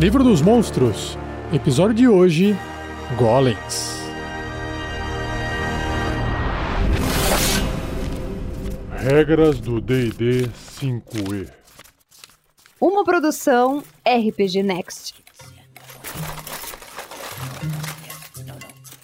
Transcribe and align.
Livro 0.00 0.22
dos 0.22 0.40
Monstros, 0.40 1.18
episódio 1.52 1.92
de 1.92 2.06
hoje: 2.06 2.56
Golems. 3.16 3.98
Regras 8.92 9.58
do 9.58 9.80
DD 9.80 10.48
5E. 10.80 11.48
Uma 12.80 13.04
produção 13.04 13.82
RPG 14.06 14.62
Next. 14.62 15.14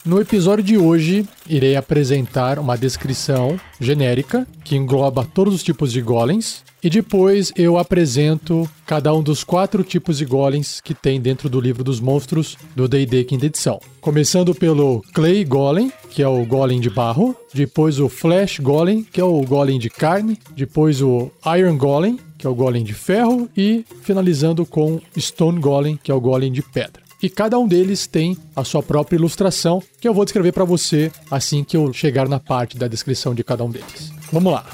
No 0.05 0.21
episódio 0.21 0.63
de 0.63 0.79
hoje, 0.79 1.29
irei 1.49 1.75
apresentar 1.75 2.57
uma 2.61 2.79
descrição 2.79 3.59
genérica 3.81 4.47
que 4.63 4.77
engloba 4.77 5.25
todos 5.25 5.55
os 5.55 5.63
tipos 5.65 5.93
de 5.93 6.01
golems 6.01 6.63
e 6.85 6.91
depois 6.91 7.51
eu 7.57 7.79
apresento 7.79 8.69
cada 8.87 9.13
um 9.15 9.23
dos 9.23 9.43
quatro 9.43 9.83
tipos 9.83 10.19
de 10.19 10.27
golems 10.27 10.83
que 10.83 10.93
tem 10.93 11.19
dentro 11.19 11.49
do 11.49 11.59
livro 11.59 11.83
dos 11.83 11.99
monstros 11.99 12.59
do 12.77 12.87
D&D 12.87 13.25
quinta 13.25 13.47
edição. 13.47 13.81
Começando 14.03 14.55
pelo 14.55 15.03
Clay 15.15 15.43
Golem, 15.47 15.91
que 16.11 16.23
é 16.23 16.29
o 16.29 16.45
golem 16.45 16.79
de 16.79 16.91
barro, 16.91 17.35
depois 17.55 17.99
o 17.99 18.11
Flash 18.11 18.59
Golem, 18.59 19.03
que 19.03 19.19
é 19.19 19.25
o 19.25 19.41
golem 19.41 19.79
de 19.79 19.89
carne, 19.89 20.39
depois 20.55 21.01
o 21.01 21.31
Iron 21.57 21.79
Golem, 21.79 22.19
que 22.37 22.47
é 22.47 22.51
o 22.51 22.55
golem 22.55 22.85
de 22.85 22.93
ferro 22.93 23.49
e 23.57 23.83
finalizando 24.03 24.67
com 24.67 25.01
Stone 25.19 25.59
Golem, 25.59 25.99
que 26.03 26.11
é 26.11 26.15
o 26.15 26.21
golem 26.21 26.53
de 26.53 26.61
pedra 26.61 27.03
e 27.23 27.31
cada 27.31 27.59
um 27.59 27.67
deles 27.67 28.07
tem 28.07 28.37
a 28.55 28.63
sua 28.65 28.83
própria 28.83 29.17
ilustração 29.17 29.83
que 29.99 30.07
eu 30.07 30.13
vou 30.13 30.27
descrever 30.27 30.53
para 30.53 30.65
você 30.65 31.11
assim 31.31 31.65
que 31.65 31.75
eu 31.75 31.91
chegar 31.91 32.29
na 32.29 32.39
parte 32.39 32.77
da 32.77 32.87
descrição 32.87 33.35
de 33.35 33.43
cada 33.43 33.65
um 33.65 33.71
deles. 33.71 34.13
Vamos 34.31 34.53
lá. 34.53 34.67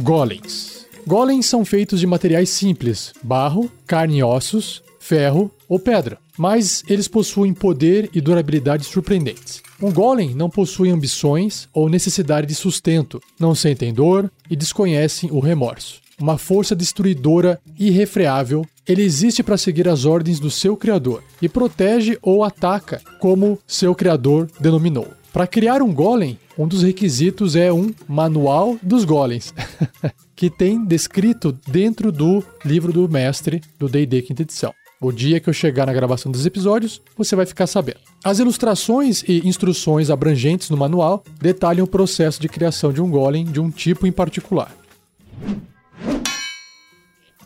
Golems. 0.00 0.86
Golems 1.06 1.46
são 1.46 1.64
feitos 1.64 2.00
de 2.00 2.06
materiais 2.06 2.50
simples: 2.50 3.12
barro, 3.22 3.70
carne 3.86 4.18
e 4.18 4.22
ossos, 4.22 4.82
ferro 4.98 5.50
ou 5.68 5.78
pedra, 5.78 6.18
mas 6.38 6.82
eles 6.88 7.08
possuem 7.08 7.54
poder 7.54 8.10
e 8.14 8.20
durabilidade 8.20 8.84
surpreendentes. 8.84 9.62
Um 9.80 9.92
golem 9.92 10.34
não 10.34 10.50
possui 10.50 10.90
ambições 10.90 11.68
ou 11.72 11.88
necessidade 11.88 12.46
de 12.46 12.54
sustento, 12.54 13.20
não 13.38 13.54
sentem 13.54 13.92
dor 13.92 14.30
e 14.48 14.56
desconhecem 14.56 15.30
o 15.30 15.40
remorso 15.40 16.00
uma 16.20 16.36
força 16.36 16.76
destruidora 16.76 17.58
irrefreável, 17.78 18.64
ele 18.86 19.02
existe 19.02 19.42
para 19.42 19.56
seguir 19.56 19.88
as 19.88 20.04
ordens 20.04 20.38
do 20.38 20.50
seu 20.50 20.76
criador 20.76 21.24
e 21.40 21.48
protege 21.48 22.18
ou 22.20 22.44
ataca 22.44 23.00
como 23.18 23.58
seu 23.66 23.94
criador 23.94 24.48
denominou. 24.60 25.08
Para 25.32 25.46
criar 25.46 25.80
um 25.80 25.92
golem, 25.92 26.38
um 26.60 26.68
dos 26.68 26.82
requisitos 26.82 27.56
é 27.56 27.72
um 27.72 27.90
manual 28.06 28.76
dos 28.82 29.06
golems, 29.06 29.54
que 30.36 30.50
tem 30.50 30.84
descrito 30.84 31.58
dentro 31.66 32.12
do 32.12 32.44
livro 32.66 32.92
do 32.92 33.08
mestre 33.08 33.62
do 33.78 33.88
D&D 33.88 34.20
quinta 34.20 34.42
edição. 34.42 34.74
O 35.00 35.10
dia 35.10 35.40
que 35.40 35.48
eu 35.48 35.54
chegar 35.54 35.86
na 35.86 35.94
gravação 35.94 36.30
dos 36.30 36.44
episódios, 36.44 37.00
você 37.16 37.34
vai 37.34 37.46
ficar 37.46 37.66
sabendo. 37.66 38.00
As 38.22 38.38
ilustrações 38.38 39.22
e 39.26 39.48
instruções 39.48 40.10
abrangentes 40.10 40.68
no 40.68 40.76
manual 40.76 41.24
detalham 41.40 41.84
o 41.84 41.88
processo 41.88 42.38
de 42.38 42.50
criação 42.50 42.92
de 42.92 43.00
um 43.00 43.10
golem 43.10 43.46
de 43.46 43.58
um 43.58 43.70
tipo 43.70 44.06
em 44.06 44.12
particular. 44.12 44.70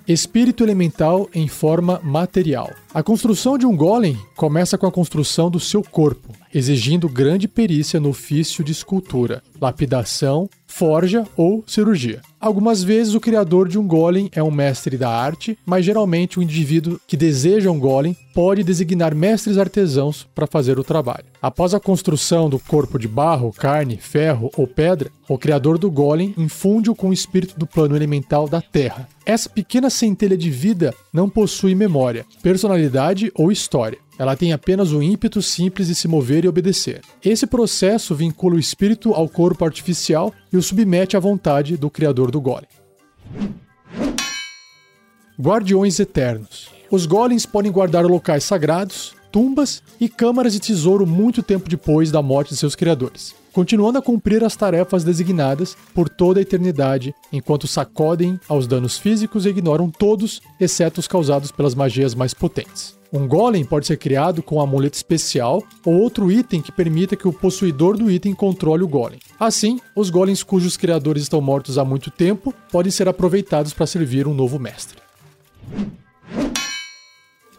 Espírito 0.06 0.62
elemental 0.62 1.30
em 1.34 1.48
forma 1.48 1.98
material. 2.05 2.70
A 2.92 3.02
construção 3.02 3.56
de 3.56 3.64
um 3.64 3.74
golem 3.74 4.19
começa 4.36 4.77
com 4.77 4.86
a 4.86 4.92
construção 4.92 5.50
do 5.50 5.58
seu 5.58 5.83
corpo, 5.83 6.28
exigindo 6.52 7.08
grande 7.08 7.48
perícia 7.48 7.98
no 7.98 8.10
ofício 8.10 8.62
de 8.62 8.70
escultura, 8.70 9.42
lapidação, 9.58 10.47
forja 10.75 11.25
ou 11.36 11.62
cirurgia. 11.69 12.20
Algumas 12.41 12.83
vezes 12.83 13.14
o 13.14 13.20
criador 13.20 13.69
de 13.69 13.78
um 13.78 13.86
golem 13.86 14.28
é 14.34 14.42
um 14.42 14.50
mestre 14.50 14.98
da 14.98 15.08
arte, 15.08 15.56
mas 15.64 15.84
geralmente 15.84 16.39
o 16.39 16.42
indivíduo 16.42 17.00
que 17.06 17.16
deseja 17.16 17.71
um 17.71 17.78
golem 17.78 18.15
pode 18.34 18.65
designar 18.65 19.15
mestres 19.15 19.56
artesãos 19.56 20.26
para 20.34 20.49
fazer 20.49 20.78
o 20.78 20.84
trabalho. 20.84 21.25
Após 21.41 21.72
a 21.72 21.81
construção 21.81 22.50
do 22.50 22.59
corpo 22.59 22.99
de 22.99 23.06
barro, 23.06 23.53
carne, 23.53 23.97
ferro 23.97 24.50
ou 24.56 24.66
pedra, 24.66 25.10
o 25.28 25.38
criador 25.38 25.78
do 25.78 25.91
golem 25.91 26.34
infunde-o 26.37 26.94
com 26.94 27.10
o 27.10 27.12
espírito 27.12 27.59
do 27.59 27.66
plano 27.66 27.97
elemental 27.97 28.49
da 28.49 28.60
terra. 28.60 29.09
Essa 29.25 29.49
pequena 29.49 29.88
centelha 29.88 30.37
de 30.37 30.50
vida 30.50 30.93
não 31.12 31.31
possui 31.31 31.75
memória, 31.75 32.26
personalidade 32.43 33.32
ou 33.34 33.50
história. 33.50 33.99
Ela 34.19 34.36
tem 34.36 34.52
apenas 34.52 34.92
o 34.92 35.02
ímpeto 35.02 35.42
simples 35.42 35.88
de 35.88 35.94
se 35.94 36.06
mover 36.06 36.44
e 36.44 36.48
obedecer. 36.48 37.00
Esse 37.25 37.47
processo 37.47 38.14
vincula 38.14 38.54
o 38.54 38.58
espírito 38.58 39.12
ao 39.12 39.28
corpo 39.28 39.64
artificial 39.64 40.32
e 40.52 40.56
o 40.56 40.62
submete 40.62 41.16
à 41.16 41.20
vontade 41.20 41.76
do 41.76 41.91
criador 41.91 42.30
do 42.30 42.41
golem. 42.41 42.69
Guardiões 45.41 45.98
Eternos. 45.98 46.69
Os 46.88 47.06
golems 47.06 47.44
podem 47.44 47.72
guardar 47.72 48.04
locais 48.04 48.44
sagrados, 48.44 49.14
tumbas 49.32 49.82
e 50.00 50.08
câmaras 50.08 50.52
de 50.52 50.60
tesouro 50.60 51.04
muito 51.04 51.42
tempo 51.42 51.69
depois 51.69 52.12
da 52.12 52.22
morte 52.22 52.50
de 52.50 52.56
seus 52.56 52.76
criadores, 52.76 53.34
continuando 53.52 53.98
a 53.98 54.02
cumprir 54.02 54.44
as 54.44 54.54
tarefas 54.54 55.02
designadas 55.02 55.76
por 55.92 56.08
toda 56.08 56.38
a 56.38 56.42
eternidade, 56.42 57.12
enquanto 57.32 57.66
sacodem 57.66 58.38
aos 58.48 58.69
danos 58.69 58.96
físicos 58.96 59.44
e 59.44 59.48
ignoram 59.48 59.91
todos, 59.91 60.41
exceto 60.60 61.00
os 61.00 61.08
causados 61.08 61.50
pelas 61.50 61.75
magias 61.75 62.14
mais 62.14 62.32
potentes. 62.32 62.96
Um 63.14 63.28
golem 63.28 63.64
pode 63.64 63.86
ser 63.86 63.97
criado 63.97 64.42
com 64.42 64.56
um 64.56 64.60
amuleto 64.60 64.97
especial 64.97 65.62
ou 65.84 65.94
outro 66.00 66.32
item 66.32 66.60
que 66.60 66.72
permita 66.72 67.14
que 67.14 67.28
o 67.28 67.32
possuidor 67.32 67.97
do 67.97 68.10
item 68.10 68.34
controle 68.34 68.82
o 68.82 68.88
golem. 68.88 69.20
Assim, 69.38 69.78
os 69.94 70.10
golems 70.10 70.42
cujos 70.42 70.76
criadores 70.76 71.22
estão 71.22 71.41
mortos 71.41 71.78
há 71.78 71.84
muito 71.84 72.10
tempo 72.10 72.52
podem 72.72 72.91
ser 72.91 73.08
aproveitados 73.08 73.72
para 73.72 73.86
servir 73.86 74.26
um 74.26 74.34
novo 74.34 74.58
mestre. 74.58 74.98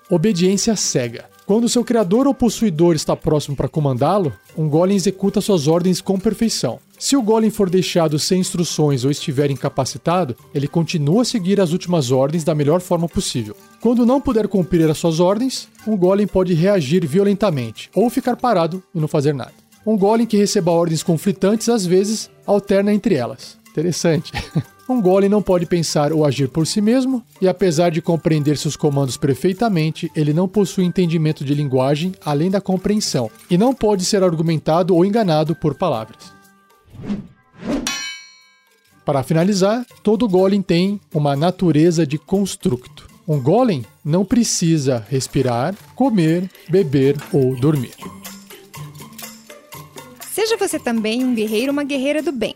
Obediência 0.09 0.75
cega. 0.75 1.29
Quando 1.45 1.69
seu 1.69 1.83
criador 1.83 2.25
ou 2.25 2.33
possuidor 2.33 2.95
está 2.95 3.15
próximo 3.15 3.55
para 3.55 3.69
comandá-lo, 3.69 4.33
um 4.57 4.67
golem 4.67 4.95
executa 4.95 5.39
suas 5.39 5.67
ordens 5.67 6.01
com 6.01 6.19
perfeição. 6.19 6.79
Se 6.97 7.15
o 7.15 7.21
golem 7.21 7.51
for 7.51 7.69
deixado 7.69 8.17
sem 8.17 8.39
instruções 8.39 9.05
ou 9.05 9.11
estiver 9.11 9.51
incapacitado, 9.51 10.35
ele 10.55 10.67
continua 10.67 11.21
a 11.21 11.25
seguir 11.25 11.61
as 11.61 11.71
últimas 11.71 12.09
ordens 12.09 12.43
da 12.43 12.55
melhor 12.55 12.81
forma 12.81 13.07
possível. 13.07 13.55
Quando 13.79 14.07
não 14.07 14.19
puder 14.19 14.47
cumprir 14.47 14.89
as 14.89 14.97
suas 14.97 15.19
ordens, 15.19 15.67
um 15.85 15.95
golem 15.95 16.25
pode 16.25 16.55
reagir 16.55 17.05
violentamente 17.05 17.91
ou 17.93 18.09
ficar 18.09 18.35
parado 18.37 18.81
e 18.93 18.99
não 18.99 19.07
fazer 19.07 19.33
nada. 19.33 19.53
Um 19.85 19.95
golem 19.95 20.25
que 20.25 20.37
receba 20.37 20.71
ordens 20.71 21.03
conflitantes 21.03 21.69
às 21.69 21.85
vezes 21.85 22.27
alterna 22.43 22.91
entre 22.91 23.13
elas. 23.13 23.55
Interessante. 23.69 24.31
Um 24.87 25.01
golem 25.01 25.27
não 25.27 25.41
pode 25.41 25.65
pensar 25.65 26.13
ou 26.13 26.23
agir 26.23 26.47
por 26.47 26.67
si 26.67 26.79
mesmo, 26.79 27.23
e 27.41 27.47
apesar 27.47 27.89
de 27.89 28.03
compreender 28.03 28.55
seus 28.55 28.75
comandos 28.75 29.17
perfeitamente, 29.17 30.11
ele 30.15 30.31
não 30.31 30.47
possui 30.47 30.85
entendimento 30.85 31.43
de 31.43 31.55
linguagem 31.55 32.13
além 32.23 32.51
da 32.51 32.61
compreensão, 32.61 33.31
e 33.49 33.57
não 33.57 33.73
pode 33.73 34.05
ser 34.05 34.23
argumentado 34.23 34.95
ou 34.95 35.03
enganado 35.03 35.55
por 35.55 35.73
palavras. 35.73 36.31
Para 39.03 39.23
finalizar, 39.23 39.85
todo 40.03 40.29
golem 40.29 40.61
tem 40.61 41.01
uma 41.13 41.35
natureza 41.35 42.05
de 42.05 42.19
constructo. 42.19 43.07
Um 43.27 43.41
golem 43.41 43.83
não 44.03 44.23
precisa 44.23 45.03
respirar, 45.09 45.75
comer, 45.95 46.47
beber 46.69 47.15
ou 47.33 47.55
dormir. 47.55 47.95
Seja 50.31 50.57
você 50.57 50.77
também 50.77 51.23
um 51.23 51.33
guerreiro 51.33 51.67
ou 51.67 51.73
uma 51.73 51.83
guerreira 51.83 52.21
do 52.21 52.31
bem. 52.31 52.55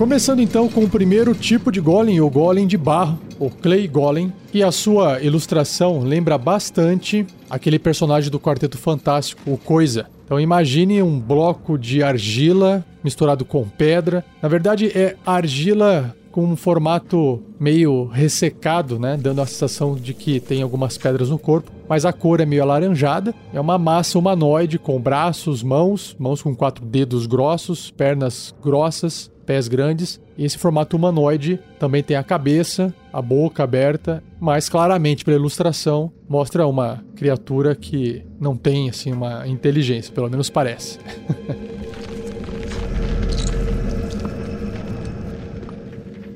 Começando 0.00 0.40
então 0.40 0.66
com 0.66 0.84
o 0.84 0.88
primeiro 0.88 1.34
tipo 1.34 1.70
de 1.70 1.78
golem, 1.78 2.22
o 2.22 2.30
golem 2.30 2.66
de 2.66 2.78
barro, 2.78 3.18
o 3.38 3.50
Clay 3.50 3.86
Golem, 3.86 4.32
e 4.50 4.62
a 4.62 4.72
sua 4.72 5.20
ilustração 5.20 6.00
lembra 6.00 6.38
bastante 6.38 7.26
aquele 7.50 7.78
personagem 7.78 8.30
do 8.30 8.40
Quarteto 8.40 8.78
Fantástico, 8.78 9.52
o 9.52 9.58
Coisa. 9.58 10.06
Então 10.24 10.40
imagine 10.40 11.02
um 11.02 11.20
bloco 11.20 11.76
de 11.76 12.02
argila 12.02 12.82
misturado 13.04 13.44
com 13.44 13.68
pedra. 13.68 14.24
Na 14.40 14.48
verdade 14.48 14.86
é 14.86 15.16
argila 15.26 16.16
com 16.32 16.44
um 16.44 16.56
formato 16.56 17.42
meio 17.58 18.06
ressecado, 18.06 18.98
né, 18.98 19.18
dando 19.20 19.42
a 19.42 19.46
sensação 19.46 19.96
de 19.96 20.14
que 20.14 20.40
tem 20.40 20.62
algumas 20.62 20.96
pedras 20.96 21.28
no 21.28 21.38
corpo, 21.38 21.70
mas 21.86 22.06
a 22.06 22.12
cor 22.12 22.40
é 22.40 22.46
meio 22.46 22.62
alaranjada. 22.62 23.34
É 23.52 23.60
uma 23.60 23.76
massa 23.76 24.18
humanoide 24.18 24.78
com 24.78 24.98
braços, 24.98 25.62
mãos, 25.62 26.16
mãos 26.18 26.40
com 26.40 26.56
quatro 26.56 26.86
dedos 26.86 27.26
grossos, 27.26 27.90
pernas 27.90 28.54
grossas, 28.62 29.30
pés 29.50 29.66
grandes. 29.66 30.20
E 30.38 30.44
esse 30.44 30.56
formato 30.56 30.96
humanoide 30.96 31.58
também 31.76 32.04
tem 32.04 32.16
a 32.16 32.22
cabeça, 32.22 32.94
a 33.12 33.20
boca 33.20 33.64
aberta, 33.64 34.22
mas 34.38 34.68
claramente 34.68 35.24
pela 35.24 35.36
ilustração 35.36 36.12
mostra 36.28 36.64
uma 36.68 37.04
criatura 37.16 37.74
que 37.74 38.22
não 38.38 38.56
tem 38.56 38.88
assim 38.88 39.10
uma 39.10 39.48
inteligência, 39.48 40.14
pelo 40.14 40.30
menos 40.30 40.48
parece. 40.48 41.00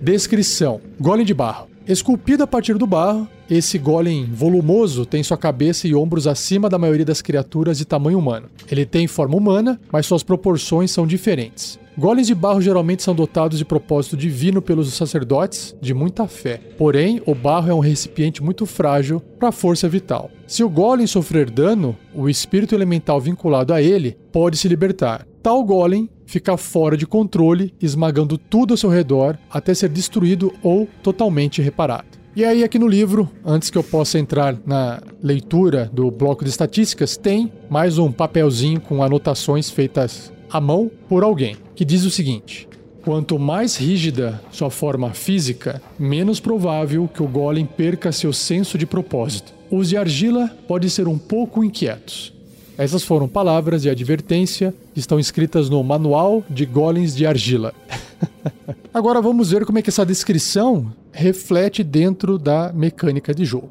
Descrição: 0.02 0.80
Golem 0.98 1.24
de 1.24 1.34
barro. 1.34 1.73
Esculpido 1.86 2.42
a 2.42 2.46
partir 2.46 2.78
do 2.78 2.86
barro, 2.86 3.28
esse 3.48 3.76
golem 3.76 4.24
volumoso 4.24 5.04
tem 5.04 5.22
sua 5.22 5.36
cabeça 5.36 5.86
e 5.86 5.94
ombros 5.94 6.26
acima 6.26 6.66
da 6.70 6.78
maioria 6.78 7.04
das 7.04 7.20
criaturas 7.20 7.76
de 7.76 7.84
tamanho 7.84 8.18
humano. 8.18 8.48
Ele 8.70 8.86
tem 8.86 9.06
forma 9.06 9.36
humana, 9.36 9.78
mas 9.92 10.06
suas 10.06 10.22
proporções 10.22 10.90
são 10.90 11.06
diferentes. 11.06 11.78
Golems 11.96 12.26
de 12.26 12.34
barro 12.34 12.62
geralmente 12.62 13.02
são 13.02 13.14
dotados 13.14 13.58
de 13.58 13.66
propósito 13.66 14.16
divino 14.16 14.62
pelos 14.62 14.94
sacerdotes 14.94 15.76
de 15.78 15.92
muita 15.92 16.26
fé. 16.26 16.58
Porém, 16.78 17.22
o 17.26 17.34
barro 17.34 17.70
é 17.70 17.74
um 17.74 17.80
recipiente 17.80 18.42
muito 18.42 18.64
frágil 18.64 19.20
para 19.38 19.50
a 19.50 19.52
força 19.52 19.86
vital. 19.86 20.30
Se 20.46 20.64
o 20.64 20.70
golem 20.70 21.06
sofrer 21.06 21.50
dano, 21.50 21.94
o 22.14 22.30
espírito 22.30 22.74
elemental 22.74 23.20
vinculado 23.20 23.74
a 23.74 23.82
ele 23.82 24.16
pode 24.32 24.56
se 24.56 24.66
libertar. 24.68 25.26
Tal 25.42 25.62
golem 25.62 26.08
fica 26.26 26.56
fora 26.56 26.96
de 26.96 27.06
controle, 27.06 27.74
esmagando 27.80 28.36
tudo 28.36 28.74
ao 28.74 28.78
seu 28.78 28.90
redor 28.90 29.38
até 29.50 29.74
ser 29.74 29.88
destruído 29.88 30.52
ou 30.62 30.88
totalmente 31.02 31.62
reparado. 31.62 32.24
E 32.36 32.44
aí, 32.44 32.64
aqui 32.64 32.80
no 32.80 32.88
livro, 32.88 33.30
antes 33.44 33.70
que 33.70 33.78
eu 33.78 33.84
possa 33.84 34.18
entrar 34.18 34.56
na 34.66 35.00
leitura 35.22 35.88
do 35.92 36.10
bloco 36.10 36.42
de 36.42 36.50
estatísticas, 36.50 37.16
tem 37.16 37.52
mais 37.70 37.96
um 37.96 38.10
papelzinho 38.10 38.80
com 38.80 39.04
anotações 39.04 39.70
feitas 39.70 40.32
à 40.50 40.60
mão 40.60 40.90
por 41.08 41.22
alguém 41.22 41.56
que 41.76 41.84
diz 41.84 42.04
o 42.04 42.10
seguinte: 42.10 42.68
Quanto 43.04 43.38
mais 43.38 43.76
rígida 43.76 44.42
sua 44.50 44.68
forma 44.68 45.12
física, 45.12 45.80
menos 45.96 46.40
provável 46.40 47.06
que 47.06 47.22
o 47.22 47.28
golem 47.28 47.66
perca 47.66 48.10
seu 48.10 48.32
senso 48.32 48.76
de 48.76 48.86
propósito. 48.86 49.54
Os 49.70 49.90
de 49.90 49.96
argila 49.96 50.48
podem 50.66 50.88
ser 50.88 51.06
um 51.06 51.18
pouco 51.18 51.62
inquietos. 51.62 52.33
Essas 52.76 53.04
foram 53.04 53.28
palavras 53.28 53.82
de 53.82 53.90
advertência 53.90 54.74
que 54.92 54.98
estão 54.98 55.18
escritas 55.18 55.70
no 55.70 55.82
Manual 55.84 56.42
de 56.50 56.66
Golems 56.66 57.14
de 57.14 57.24
Argila. 57.24 57.72
Agora 58.92 59.20
vamos 59.20 59.50
ver 59.50 59.64
como 59.64 59.78
é 59.78 59.82
que 59.82 59.90
essa 59.90 60.04
descrição 60.04 60.92
reflete 61.12 61.84
dentro 61.84 62.36
da 62.36 62.72
mecânica 62.72 63.32
de 63.32 63.44
jogo. 63.44 63.70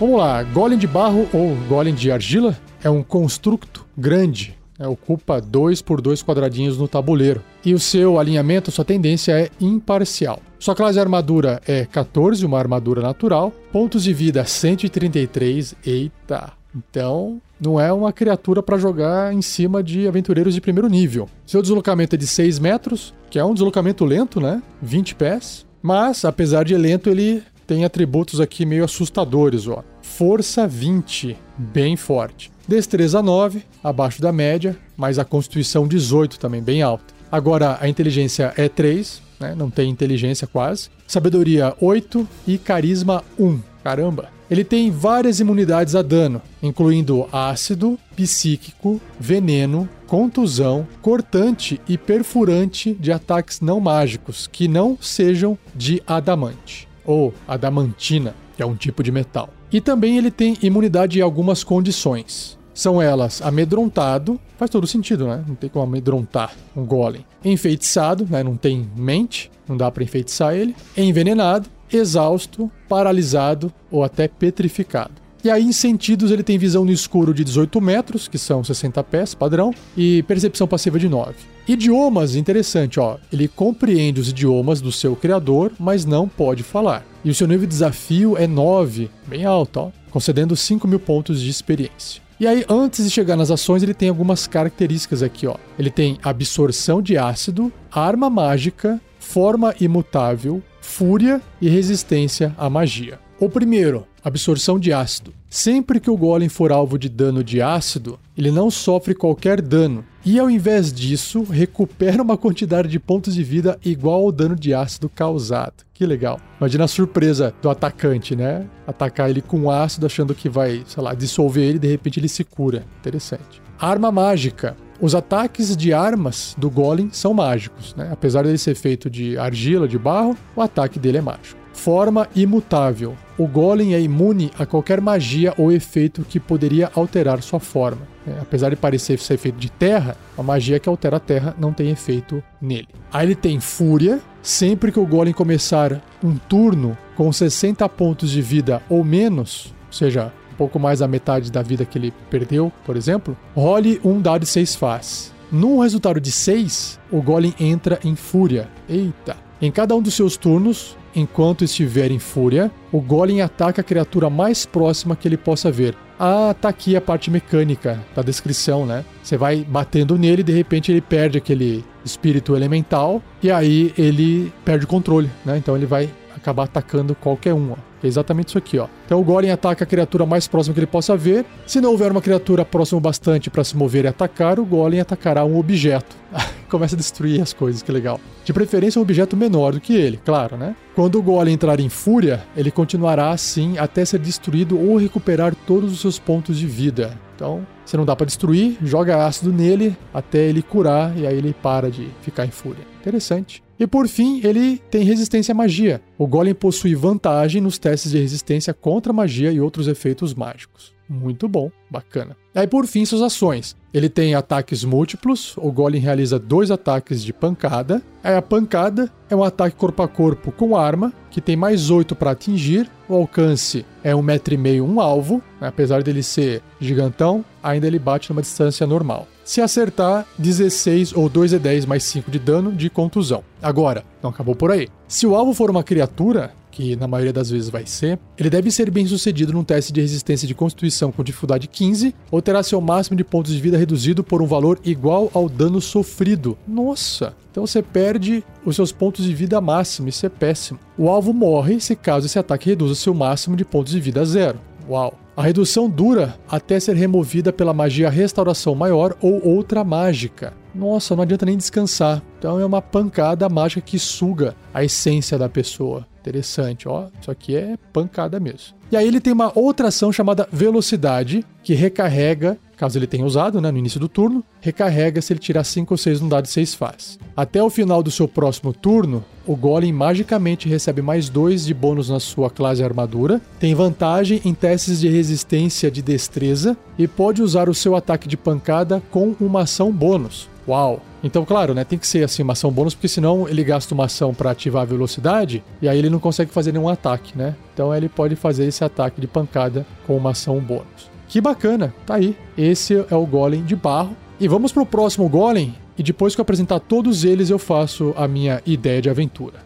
Vamos 0.00 0.18
lá, 0.18 0.42
golem 0.42 0.78
de 0.78 0.86
barro 0.86 1.28
ou 1.32 1.54
golem 1.68 1.94
de 1.94 2.10
argila 2.10 2.56
é 2.84 2.90
um 2.90 3.02
construto 3.02 3.86
grande, 3.96 4.55
né? 4.78 4.86
ocupa 4.86 5.40
2 5.40 5.82
por 5.82 6.00
2 6.00 6.22
quadradinhos 6.22 6.78
no 6.78 6.88
tabuleiro. 6.88 7.42
E 7.64 7.74
o 7.74 7.78
seu 7.78 8.18
alinhamento, 8.18 8.70
sua 8.70 8.84
tendência 8.84 9.32
é 9.32 9.50
imparcial. 9.60 10.40
Sua 10.58 10.74
classe 10.74 10.94
de 10.94 11.00
armadura 11.00 11.60
é 11.66 11.84
14, 11.84 12.44
uma 12.44 12.58
armadura 12.58 13.02
natural. 13.02 13.52
Pontos 13.72 14.04
de 14.04 14.12
vida 14.12 14.44
133. 14.44 15.74
Eita! 15.84 16.52
Então, 16.74 17.40
não 17.60 17.80
é 17.80 17.90
uma 17.92 18.12
criatura 18.12 18.62
para 18.62 18.76
jogar 18.76 19.32
em 19.32 19.40
cima 19.40 19.82
de 19.82 20.06
aventureiros 20.06 20.54
de 20.54 20.60
primeiro 20.60 20.88
nível. 20.88 21.28
Seu 21.46 21.62
deslocamento 21.62 22.14
é 22.14 22.18
de 22.18 22.26
6 22.26 22.58
metros, 22.58 23.14
que 23.30 23.38
é 23.38 23.44
um 23.44 23.54
deslocamento 23.54 24.04
lento, 24.04 24.40
né? 24.40 24.62
20 24.82 25.14
pés. 25.14 25.64
Mas, 25.82 26.24
apesar 26.24 26.64
de 26.64 26.76
lento, 26.76 27.08
ele 27.08 27.42
tem 27.66 27.84
atributos 27.84 28.40
aqui 28.40 28.66
meio 28.66 28.84
assustadores, 28.84 29.66
ó. 29.66 29.82
Força 30.02 30.66
20, 30.66 31.36
bem 31.56 31.96
forte. 31.96 32.50
Destreza 32.68 33.22
9, 33.22 33.62
abaixo 33.82 34.20
da 34.20 34.32
média, 34.32 34.76
mas 34.96 35.18
a 35.18 35.24
constituição 35.24 35.86
18 35.86 36.38
também, 36.38 36.60
bem 36.60 36.82
alta. 36.82 37.14
Agora 37.30 37.78
a 37.80 37.88
inteligência 37.88 38.52
é 38.56 38.68
3, 38.68 39.22
né? 39.38 39.54
Não 39.54 39.70
tem 39.70 39.88
inteligência 39.88 40.46
quase. 40.46 40.88
Sabedoria 41.06 41.74
8 41.80 42.26
e 42.46 42.58
carisma 42.58 43.22
1. 43.38 43.60
Caramba! 43.84 44.30
Ele 44.48 44.64
tem 44.64 44.90
várias 44.90 45.40
imunidades 45.40 45.96
a 45.96 46.02
dano, 46.02 46.40
incluindo 46.62 47.28
ácido, 47.32 47.98
psíquico, 48.14 49.00
veneno, 49.18 49.88
contusão, 50.06 50.86
cortante 51.02 51.80
e 51.88 51.98
perfurante 51.98 52.94
de 52.94 53.10
ataques 53.10 53.60
não 53.60 53.80
mágicos 53.80 54.46
que 54.46 54.68
não 54.68 54.96
sejam 55.00 55.58
de 55.74 56.00
adamante 56.06 56.88
ou 57.04 57.34
adamantina, 57.46 58.34
que 58.56 58.62
é 58.62 58.66
um 58.66 58.76
tipo 58.76 59.02
de 59.02 59.10
metal. 59.10 59.50
E 59.72 59.80
também 59.80 60.16
ele 60.16 60.30
tem 60.30 60.56
imunidade 60.62 61.18
em 61.18 61.22
algumas 61.22 61.64
condições. 61.64 62.56
São 62.72 63.00
elas 63.00 63.40
amedrontado, 63.40 64.38
faz 64.58 64.70
todo 64.70 64.86
sentido, 64.86 65.26
né? 65.26 65.42
Não 65.48 65.54
tem 65.54 65.70
como 65.70 65.84
amedrontar 65.84 66.52
um 66.76 66.84
golem. 66.84 67.24
Enfeitiçado, 67.44 68.26
né? 68.28 68.42
Não 68.42 68.56
tem 68.56 68.88
mente, 68.94 69.50
não 69.66 69.76
dá 69.76 69.90
para 69.90 70.04
enfeitiçar 70.04 70.54
ele. 70.54 70.76
Envenenado, 70.96 71.68
exausto, 71.90 72.70
paralisado 72.88 73.72
ou 73.90 74.04
até 74.04 74.28
petrificado. 74.28 75.26
E 75.42 75.50
aí, 75.50 75.62
em 75.62 75.72
sentidos, 75.72 76.32
ele 76.32 76.42
tem 76.42 76.58
visão 76.58 76.84
no 76.84 76.90
escuro 76.90 77.32
de 77.32 77.44
18 77.44 77.80
metros, 77.80 78.26
que 78.26 78.36
são 78.36 78.64
60 78.64 79.02
pés, 79.04 79.32
padrão, 79.32 79.72
e 79.96 80.22
percepção 80.24 80.66
passiva 80.66 80.98
de 80.98 81.08
9. 81.08 81.34
Idiomas, 81.68 82.34
interessante, 82.34 82.98
ó. 82.98 83.16
Ele 83.32 83.46
compreende 83.46 84.20
os 84.20 84.30
idiomas 84.30 84.80
do 84.80 84.90
seu 84.90 85.14
criador, 85.14 85.72
mas 85.78 86.04
não 86.04 86.28
pode 86.28 86.64
falar. 86.64 87.06
E 87.26 87.30
o 87.30 87.34
seu 87.34 87.48
nível 87.48 87.66
de 87.66 87.72
desafio 87.72 88.38
é 88.38 88.46
9, 88.46 89.10
bem 89.26 89.44
alto, 89.44 89.80
ó, 89.80 89.90
concedendo 90.12 90.54
5 90.54 90.86
mil 90.86 91.00
pontos 91.00 91.40
de 91.40 91.50
experiência. 91.50 92.22
E 92.38 92.46
aí, 92.46 92.64
antes 92.68 93.04
de 93.04 93.10
chegar 93.10 93.34
nas 93.34 93.50
ações, 93.50 93.82
ele 93.82 93.94
tem 93.94 94.08
algumas 94.08 94.46
características 94.46 95.24
aqui, 95.24 95.44
ó. 95.44 95.56
Ele 95.76 95.90
tem 95.90 96.18
absorção 96.22 97.02
de 97.02 97.18
ácido, 97.18 97.72
arma 97.90 98.30
mágica, 98.30 99.00
forma 99.18 99.74
imutável, 99.80 100.62
fúria 100.80 101.42
e 101.60 101.68
resistência 101.68 102.54
à 102.56 102.70
magia. 102.70 103.18
O 103.38 103.50
primeiro, 103.50 104.06
absorção 104.24 104.78
de 104.78 104.94
ácido. 104.94 105.34
Sempre 105.50 106.00
que 106.00 106.10
o 106.10 106.16
golem 106.16 106.48
for 106.48 106.72
alvo 106.72 106.98
de 106.98 107.06
dano 107.06 107.44
de 107.44 107.60
ácido, 107.60 108.18
ele 108.36 108.50
não 108.50 108.70
sofre 108.70 109.14
qualquer 109.14 109.60
dano. 109.60 110.02
E 110.24 110.38
ao 110.38 110.48
invés 110.48 110.90
disso, 110.90 111.42
recupera 111.42 112.22
uma 112.22 112.38
quantidade 112.38 112.88
de 112.88 112.98
pontos 112.98 113.34
de 113.34 113.44
vida 113.44 113.78
igual 113.84 114.22
ao 114.22 114.32
dano 114.32 114.56
de 114.56 114.72
ácido 114.72 115.10
causado. 115.10 115.84
Que 115.92 116.06
legal. 116.06 116.40
Imagina 116.58 116.84
a 116.84 116.88
surpresa 116.88 117.54
do 117.60 117.68
atacante, 117.68 118.34
né? 118.34 118.66
Atacar 118.86 119.28
ele 119.28 119.42
com 119.42 119.70
ácido 119.70 120.06
achando 120.06 120.34
que 120.34 120.48
vai, 120.48 120.82
sei 120.86 121.02
lá, 121.02 121.12
dissolver 121.12 121.62
ele 121.62 121.76
e 121.76 121.80
de 121.80 121.88
repente 121.88 122.18
ele 122.18 122.28
se 122.28 122.42
cura. 122.42 122.86
Interessante. 123.00 123.60
Arma 123.78 124.10
mágica. 124.10 124.74
Os 124.98 125.14
ataques 125.14 125.76
de 125.76 125.92
armas 125.92 126.56
do 126.56 126.70
Golem 126.70 127.10
são 127.12 127.34
mágicos, 127.34 127.94
né? 127.94 128.08
Apesar 128.10 128.44
dele 128.44 128.56
ser 128.56 128.74
feito 128.74 129.10
de 129.10 129.36
argila, 129.36 129.86
de 129.86 129.98
barro, 129.98 130.34
o 130.56 130.62
ataque 130.62 130.98
dele 130.98 131.18
é 131.18 131.20
mágico. 131.20 131.60
Forma 131.74 132.26
imutável. 132.34 133.14
O 133.38 133.46
Golem 133.46 133.94
é 133.94 134.00
imune 134.00 134.50
a 134.58 134.64
qualquer 134.64 134.98
magia 134.98 135.52
ou 135.58 135.70
efeito 135.70 136.24
que 136.24 136.40
poderia 136.40 136.90
alterar 136.94 137.42
sua 137.42 137.60
forma. 137.60 138.00
É, 138.26 138.40
apesar 138.40 138.70
de 138.70 138.76
parecer 138.76 139.18
ser 139.18 139.36
feito 139.36 139.58
de 139.58 139.70
terra, 139.70 140.16
a 140.38 140.42
magia 140.42 140.80
que 140.80 140.88
altera 140.88 141.18
a 141.18 141.20
terra 141.20 141.54
não 141.58 141.70
tem 141.70 141.90
efeito 141.90 142.42
nele. 142.60 142.88
Aí 143.12 143.26
ele 143.26 143.34
tem 143.34 143.60
Fúria. 143.60 144.20
Sempre 144.42 144.90
que 144.90 144.98
o 144.98 145.06
Golem 145.06 145.34
começar 145.34 146.00
um 146.22 146.36
turno 146.36 146.96
com 147.14 147.30
60 147.30 147.86
pontos 147.90 148.30
de 148.30 148.40
vida 148.40 148.80
ou 148.88 149.04
menos, 149.04 149.74
ou 149.86 149.92
seja, 149.92 150.32
um 150.52 150.56
pouco 150.56 150.78
mais 150.78 151.00
da 151.00 151.08
metade 151.08 151.50
da 151.50 151.62
vida 151.62 151.84
que 151.84 151.98
ele 151.98 152.14
perdeu, 152.30 152.72
por 152.84 152.96
exemplo, 152.96 153.36
role 153.54 154.00
um 154.04 154.20
dado 154.20 154.42
de 154.42 154.46
6 154.46 154.76
faces. 154.76 155.34
No 155.50 155.80
resultado 155.80 156.20
de 156.20 156.32
6, 156.32 156.98
o 157.10 157.20
Golem 157.20 157.54
entra 157.58 157.98
em 158.02 158.16
Fúria. 158.16 158.68
Eita! 158.88 159.45
Em 159.60 159.70
cada 159.70 159.96
um 159.96 160.02
dos 160.02 160.12
seus 160.12 160.36
turnos, 160.36 160.96
enquanto 161.14 161.64
estiver 161.64 162.10
em 162.10 162.18
fúria, 162.18 162.70
o 162.92 163.00
Golem 163.00 163.40
ataca 163.40 163.80
a 163.80 163.84
criatura 163.84 164.28
mais 164.28 164.66
próxima 164.66 165.16
que 165.16 165.26
ele 165.26 165.38
possa 165.38 165.70
ver. 165.72 165.96
Ah, 166.18 166.54
tá 166.58 166.68
aqui 166.68 166.94
a 166.94 167.00
parte 167.00 167.30
mecânica 167.30 168.02
da 168.14 168.22
descrição, 168.22 168.84
né? 168.84 169.04
Você 169.22 169.36
vai 169.36 169.64
batendo 169.64 170.18
nele 170.18 170.40
e 170.40 170.44
de 170.44 170.52
repente 170.52 170.92
ele 170.92 171.00
perde 171.00 171.38
aquele 171.38 171.84
espírito 172.04 172.54
elemental 172.54 173.22
e 173.42 173.50
aí 173.50 173.94
ele 173.96 174.52
perde 174.64 174.84
o 174.84 174.88
controle, 174.88 175.30
né? 175.44 175.56
Então 175.56 175.74
ele 175.74 175.86
vai 175.86 176.10
acabar 176.34 176.64
atacando 176.64 177.14
qualquer 177.14 177.54
um. 177.54 177.72
Ó. 177.72 177.76
É 178.06 178.08
exatamente 178.08 178.48
isso 178.48 178.58
aqui, 178.58 178.78
ó. 178.78 178.86
Então 179.04 179.20
o 179.20 179.24
Golem 179.24 179.50
ataca 179.50 179.82
a 179.82 179.86
criatura 179.86 180.24
mais 180.24 180.46
próxima 180.46 180.72
que 180.72 180.78
ele 180.78 180.86
possa 180.86 181.16
ver. 181.16 181.44
Se 181.66 181.80
não 181.80 181.90
houver 181.90 182.12
uma 182.12 182.22
criatura 182.22 182.64
próxima 182.64 183.00
bastante 183.00 183.50
para 183.50 183.64
se 183.64 183.76
mover 183.76 184.04
e 184.04 184.08
atacar, 184.08 184.60
o 184.60 184.64
Golem 184.64 185.00
atacará 185.00 185.44
um 185.44 185.58
objeto. 185.58 186.16
Começa 186.70 186.94
a 186.94 186.98
destruir 186.98 187.42
as 187.42 187.52
coisas, 187.52 187.82
que 187.82 187.90
legal. 187.90 188.20
De 188.44 188.52
preferência 188.52 189.00
um 189.00 189.02
objeto 189.02 189.36
menor 189.36 189.72
do 189.72 189.80
que 189.80 189.94
ele, 189.94 190.20
claro, 190.24 190.56
né? 190.56 190.76
Quando 190.94 191.18
o 191.18 191.22
Golem 191.22 191.54
entrar 191.54 191.80
em 191.80 191.88
fúria, 191.88 192.44
ele 192.56 192.70
continuará 192.70 193.30
assim 193.30 193.76
até 193.76 194.04
ser 194.04 194.20
destruído 194.20 194.78
ou 194.78 194.96
recuperar 194.96 195.54
todos 195.66 195.92
os 195.92 196.00
seus 196.00 196.18
pontos 196.18 196.56
de 196.56 196.66
vida. 196.66 197.18
Então, 197.34 197.66
se 197.84 197.96
não 197.96 198.04
dá 198.04 198.14
para 198.14 198.26
destruir, 198.26 198.78
joga 198.82 199.26
ácido 199.26 199.52
nele 199.52 199.96
até 200.14 200.38
ele 200.38 200.62
curar 200.62 201.16
e 201.18 201.26
aí 201.26 201.36
ele 201.36 201.52
para 201.52 201.90
de 201.90 202.08
ficar 202.22 202.46
em 202.46 202.50
fúria. 202.50 202.84
Interessante. 203.00 203.65
E 203.78 203.86
por 203.86 204.08
fim, 204.08 204.40
ele 204.42 204.78
tem 204.90 205.04
resistência 205.04 205.52
à 205.52 205.54
magia. 205.54 206.00
O 206.16 206.26
Golem 206.26 206.54
possui 206.54 206.94
vantagem 206.94 207.60
nos 207.60 207.78
testes 207.78 208.10
de 208.10 208.18
resistência 208.18 208.72
contra 208.72 209.12
magia 209.12 209.52
e 209.52 209.60
outros 209.60 209.86
efeitos 209.86 210.34
mágicos. 210.34 210.94
Muito 211.08 211.46
bom, 211.46 211.70
bacana. 211.88 212.36
Aí 212.54 212.66
por 212.66 212.86
fim, 212.86 213.04
suas 213.04 213.22
ações. 213.22 213.76
Ele 213.94 214.08
tem 214.08 214.34
ataques 214.34 214.82
múltiplos, 214.82 215.56
o 215.56 215.70
Golem 215.70 216.00
realiza 216.00 216.38
dois 216.38 216.70
ataques 216.70 217.22
de 217.22 217.32
pancada. 217.32 218.02
Aí 218.24 218.34
a 218.34 218.42
pancada 218.42 219.10
é 219.30 219.36
um 219.36 219.44
ataque 219.44 219.76
corpo 219.76 220.02
a 220.02 220.08
corpo 220.08 220.50
com 220.50 220.76
arma, 220.76 221.12
que 221.30 221.40
tem 221.40 221.54
mais 221.54 221.90
8 221.90 222.14
para 222.16 222.32
atingir. 222.32 222.90
O 223.08 223.14
alcance 223.14 223.86
é 224.02 224.14
um 224.14 224.22
metro 224.22 224.52
e 224.52 224.58
meio 224.58 224.84
um 224.84 225.00
alvo, 225.00 225.40
apesar 225.60 226.02
dele 226.02 226.22
ser 226.22 226.60
gigantão, 226.80 227.44
ainda 227.62 227.86
ele 227.86 227.98
bate 227.98 228.30
numa 228.30 228.42
distância 228.42 228.86
normal. 228.86 229.28
Se 229.46 229.60
acertar, 229.60 230.26
16 230.36 231.14
ou 231.14 231.28
2 231.28 231.52
e 231.52 231.58
10 231.60 231.86
mais 231.86 232.02
5 232.02 232.32
de 232.32 232.38
dano 232.40 232.72
de 232.72 232.90
contusão. 232.90 233.44
Agora, 233.62 234.04
não 234.20 234.30
acabou 234.30 234.56
por 234.56 234.72
aí. 234.72 234.88
Se 235.06 235.24
o 235.24 235.36
alvo 235.36 235.54
for 235.54 235.70
uma 235.70 235.84
criatura, 235.84 236.52
que 236.72 236.96
na 236.96 237.06
maioria 237.06 237.32
das 237.32 237.48
vezes 237.48 237.70
vai 237.70 237.86
ser, 237.86 238.18
ele 238.36 238.50
deve 238.50 238.72
ser 238.72 238.90
bem 238.90 239.06
sucedido 239.06 239.52
num 239.52 239.62
teste 239.62 239.92
de 239.92 240.00
resistência 240.00 240.48
de 240.48 240.54
constituição 240.54 241.12
com 241.12 241.22
dificuldade 241.22 241.68
15 241.68 242.12
ou 242.28 242.42
terá 242.42 242.60
seu 242.60 242.80
máximo 242.80 243.16
de 243.16 243.22
pontos 243.22 243.52
de 243.52 243.60
vida 243.60 243.78
reduzido 243.78 244.24
por 244.24 244.42
um 244.42 244.46
valor 244.46 244.80
igual 244.84 245.30
ao 245.32 245.48
dano 245.48 245.80
sofrido. 245.80 246.58
Nossa! 246.66 247.32
Então 247.52 247.64
você 247.64 247.80
perde 247.80 248.42
os 248.64 248.74
seus 248.74 248.90
pontos 248.90 249.24
de 249.24 249.32
vida 249.32 249.60
máximo, 249.60 250.08
isso 250.08 250.26
é 250.26 250.28
péssimo. 250.28 250.80
O 250.98 251.08
alvo 251.08 251.32
morre 251.32 251.78
se 251.78 251.94
caso 251.94 252.26
esse 252.26 252.38
ataque 252.38 252.70
reduza 252.70 252.96
seu 252.96 253.14
máximo 253.14 253.54
de 253.54 253.64
pontos 253.64 253.92
de 253.92 254.00
vida 254.00 254.22
a 254.22 254.24
zero. 254.24 254.58
Uau! 254.88 255.16
A 255.36 255.42
redução 255.42 255.86
dura 255.86 256.34
até 256.48 256.80
ser 256.80 256.96
removida 256.96 257.52
pela 257.52 257.74
magia 257.74 258.08
Restauração 258.08 258.74
Maior 258.74 259.14
ou 259.20 259.46
outra 259.46 259.84
mágica. 259.84 260.54
Nossa, 260.74 261.14
não 261.14 261.24
adianta 261.24 261.44
nem 261.44 261.58
descansar. 261.58 262.22
Então 262.38 262.58
é 262.58 262.64
uma 262.64 262.80
pancada 262.80 263.46
mágica 263.46 263.82
que 263.82 263.98
suga 263.98 264.56
a 264.72 264.82
essência 264.82 265.36
da 265.36 265.46
pessoa. 265.46 266.06
Interessante, 266.26 266.88
ó. 266.88 267.06
Isso 267.20 267.30
aqui 267.30 267.54
é 267.54 267.76
pancada 267.92 268.40
mesmo. 268.40 268.74
E 268.90 268.96
aí 268.96 269.06
ele 269.06 269.20
tem 269.20 269.32
uma 269.32 269.52
outra 269.54 269.88
ação 269.88 270.12
chamada 270.12 270.48
Velocidade, 270.50 271.46
que 271.62 271.72
recarrega, 271.72 272.58
caso 272.76 272.98
ele 272.98 273.06
tenha 273.06 273.24
usado, 273.24 273.60
né, 273.60 273.70
no 273.70 273.78
início 273.78 274.00
do 274.00 274.08
turno, 274.08 274.42
recarrega 274.60 275.22
se 275.22 275.32
ele 275.32 275.38
tirar 275.38 275.62
5 275.62 275.94
ou 275.94 275.96
6 275.96 276.20
no 276.20 276.28
dado 276.28 276.44
de 276.44 276.50
6 276.50 276.74
faces. 276.74 277.18
Até 277.36 277.62
o 277.62 277.70
final 277.70 278.02
do 278.02 278.10
seu 278.10 278.26
próximo 278.26 278.72
turno, 278.72 279.24
o 279.46 279.54
Golem 279.54 279.92
magicamente 279.92 280.68
recebe 280.68 281.00
mais 281.00 281.28
2 281.28 281.64
de 281.64 281.72
bônus 281.72 282.08
na 282.08 282.18
sua 282.18 282.50
classe 282.50 282.82
armadura, 282.82 283.40
tem 283.60 283.72
vantagem 283.72 284.40
em 284.44 284.52
testes 284.52 285.00
de 285.00 285.08
resistência 285.08 285.92
de 285.92 286.02
destreza 286.02 286.76
e 286.98 287.06
pode 287.06 287.40
usar 287.40 287.68
o 287.68 287.74
seu 287.74 287.94
ataque 287.94 288.26
de 288.26 288.36
pancada 288.36 289.00
com 289.12 289.36
uma 289.40 289.62
ação 289.62 289.92
bônus. 289.92 290.48
Uau! 290.68 291.00
Então, 291.22 291.44
claro, 291.44 291.74
né, 291.74 291.84
tem 291.84 291.98
que 291.98 292.06
ser 292.06 292.24
assim 292.24 292.42
uma 292.42 292.52
ação 292.52 292.70
bônus, 292.70 292.94
porque 292.94 293.08
senão 293.08 293.48
ele 293.48 293.62
gasta 293.64 293.94
uma 293.94 294.04
ação 294.04 294.34
para 294.34 294.50
ativar 294.50 294.82
a 294.82 294.86
velocidade 294.86 295.62
e 295.80 295.88
aí 295.88 295.98
ele 295.98 296.10
não 296.10 296.18
consegue 296.18 296.52
fazer 296.52 296.72
nenhum 296.72 296.88
ataque, 296.88 297.36
né? 297.36 297.54
Então 297.72 297.94
ele 297.94 298.08
pode 298.08 298.36
fazer 298.36 298.64
esse 298.66 298.84
ataque 298.84 299.20
de 299.20 299.26
pancada 299.26 299.86
com 300.06 300.16
uma 300.16 300.30
ação 300.30 300.58
bônus. 300.60 301.10
Que 301.28 301.40
bacana, 301.40 301.94
tá 302.04 302.14
aí. 302.14 302.36
Esse 302.56 303.04
é 303.10 303.14
o 303.14 303.26
Golem 303.26 303.64
de 303.64 303.74
barro. 303.74 304.16
E 304.38 304.46
vamos 304.46 304.70
pro 304.70 304.86
próximo 304.86 305.28
Golem, 305.28 305.74
e 305.98 306.02
depois 306.02 306.34
que 306.34 306.40
eu 306.40 306.42
apresentar 306.42 306.78
todos 306.78 307.24
eles, 307.24 307.48
eu 307.48 307.58
faço 307.58 308.12
a 308.16 308.28
minha 308.28 308.60
ideia 308.66 309.00
de 309.00 309.08
aventura. 309.08 309.64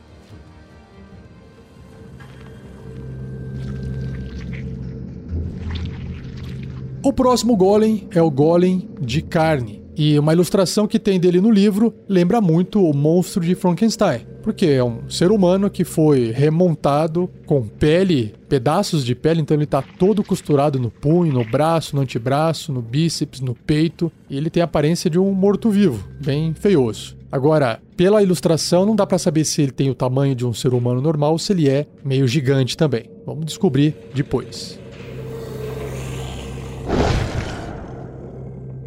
O 7.03 7.13
próximo 7.13 7.57
Golem 7.57 8.07
é 8.15 8.23
o 8.23 8.31
Golem 8.31 8.89
de 9.01 9.23
carne. 9.23 9.80
E 10.03 10.19
uma 10.19 10.33
ilustração 10.33 10.89
que 10.89 10.99
tem 10.99 11.21
dele 11.21 11.43
no 11.43 11.51
livro 11.51 11.93
lembra 12.09 12.41
muito 12.41 12.83
o 12.83 12.97
monstro 12.97 13.45
de 13.45 13.55
Frankenstein, 13.55 14.23
porque 14.43 14.65
é 14.65 14.83
um 14.83 15.11
ser 15.11 15.31
humano 15.31 15.69
que 15.69 15.85
foi 15.85 16.31
remontado 16.31 17.29
com 17.45 17.69
pele, 17.69 18.35
pedaços 18.49 19.05
de 19.05 19.15
pele, 19.15 19.43
então 19.43 19.55
ele 19.55 19.65
está 19.65 19.83
todo 19.83 20.25
costurado 20.25 20.81
no 20.81 20.91
punho, 20.91 21.35
no 21.35 21.45
braço, 21.45 21.95
no 21.95 22.01
antebraço, 22.01 22.73
no 22.73 22.81
bíceps, 22.81 23.43
no 23.43 23.55
peito, 23.55 24.11
e 24.31 24.39
ele 24.39 24.49
tem 24.49 24.63
a 24.63 24.65
aparência 24.65 25.11
de 25.11 25.19
um 25.19 25.33
morto-vivo, 25.33 26.03
bem 26.19 26.55
feioso. 26.55 27.15
Agora, 27.31 27.79
pela 27.95 28.23
ilustração, 28.23 28.87
não 28.87 28.97
dá 28.97 29.07
para 29.07 29.19
saber 29.19 29.45
se 29.45 29.61
ele 29.61 29.71
tem 29.71 29.91
o 29.91 29.95
tamanho 29.95 30.35
de 30.35 30.47
um 30.47 30.55
ser 30.55 30.73
humano 30.73 31.03
normal 31.03 31.33
ou 31.33 31.39
se 31.39 31.53
ele 31.53 31.69
é 31.69 31.87
meio 32.03 32.27
gigante 32.27 32.75
também. 32.75 33.05
Vamos 33.27 33.45
descobrir 33.45 33.95
depois. 34.15 34.81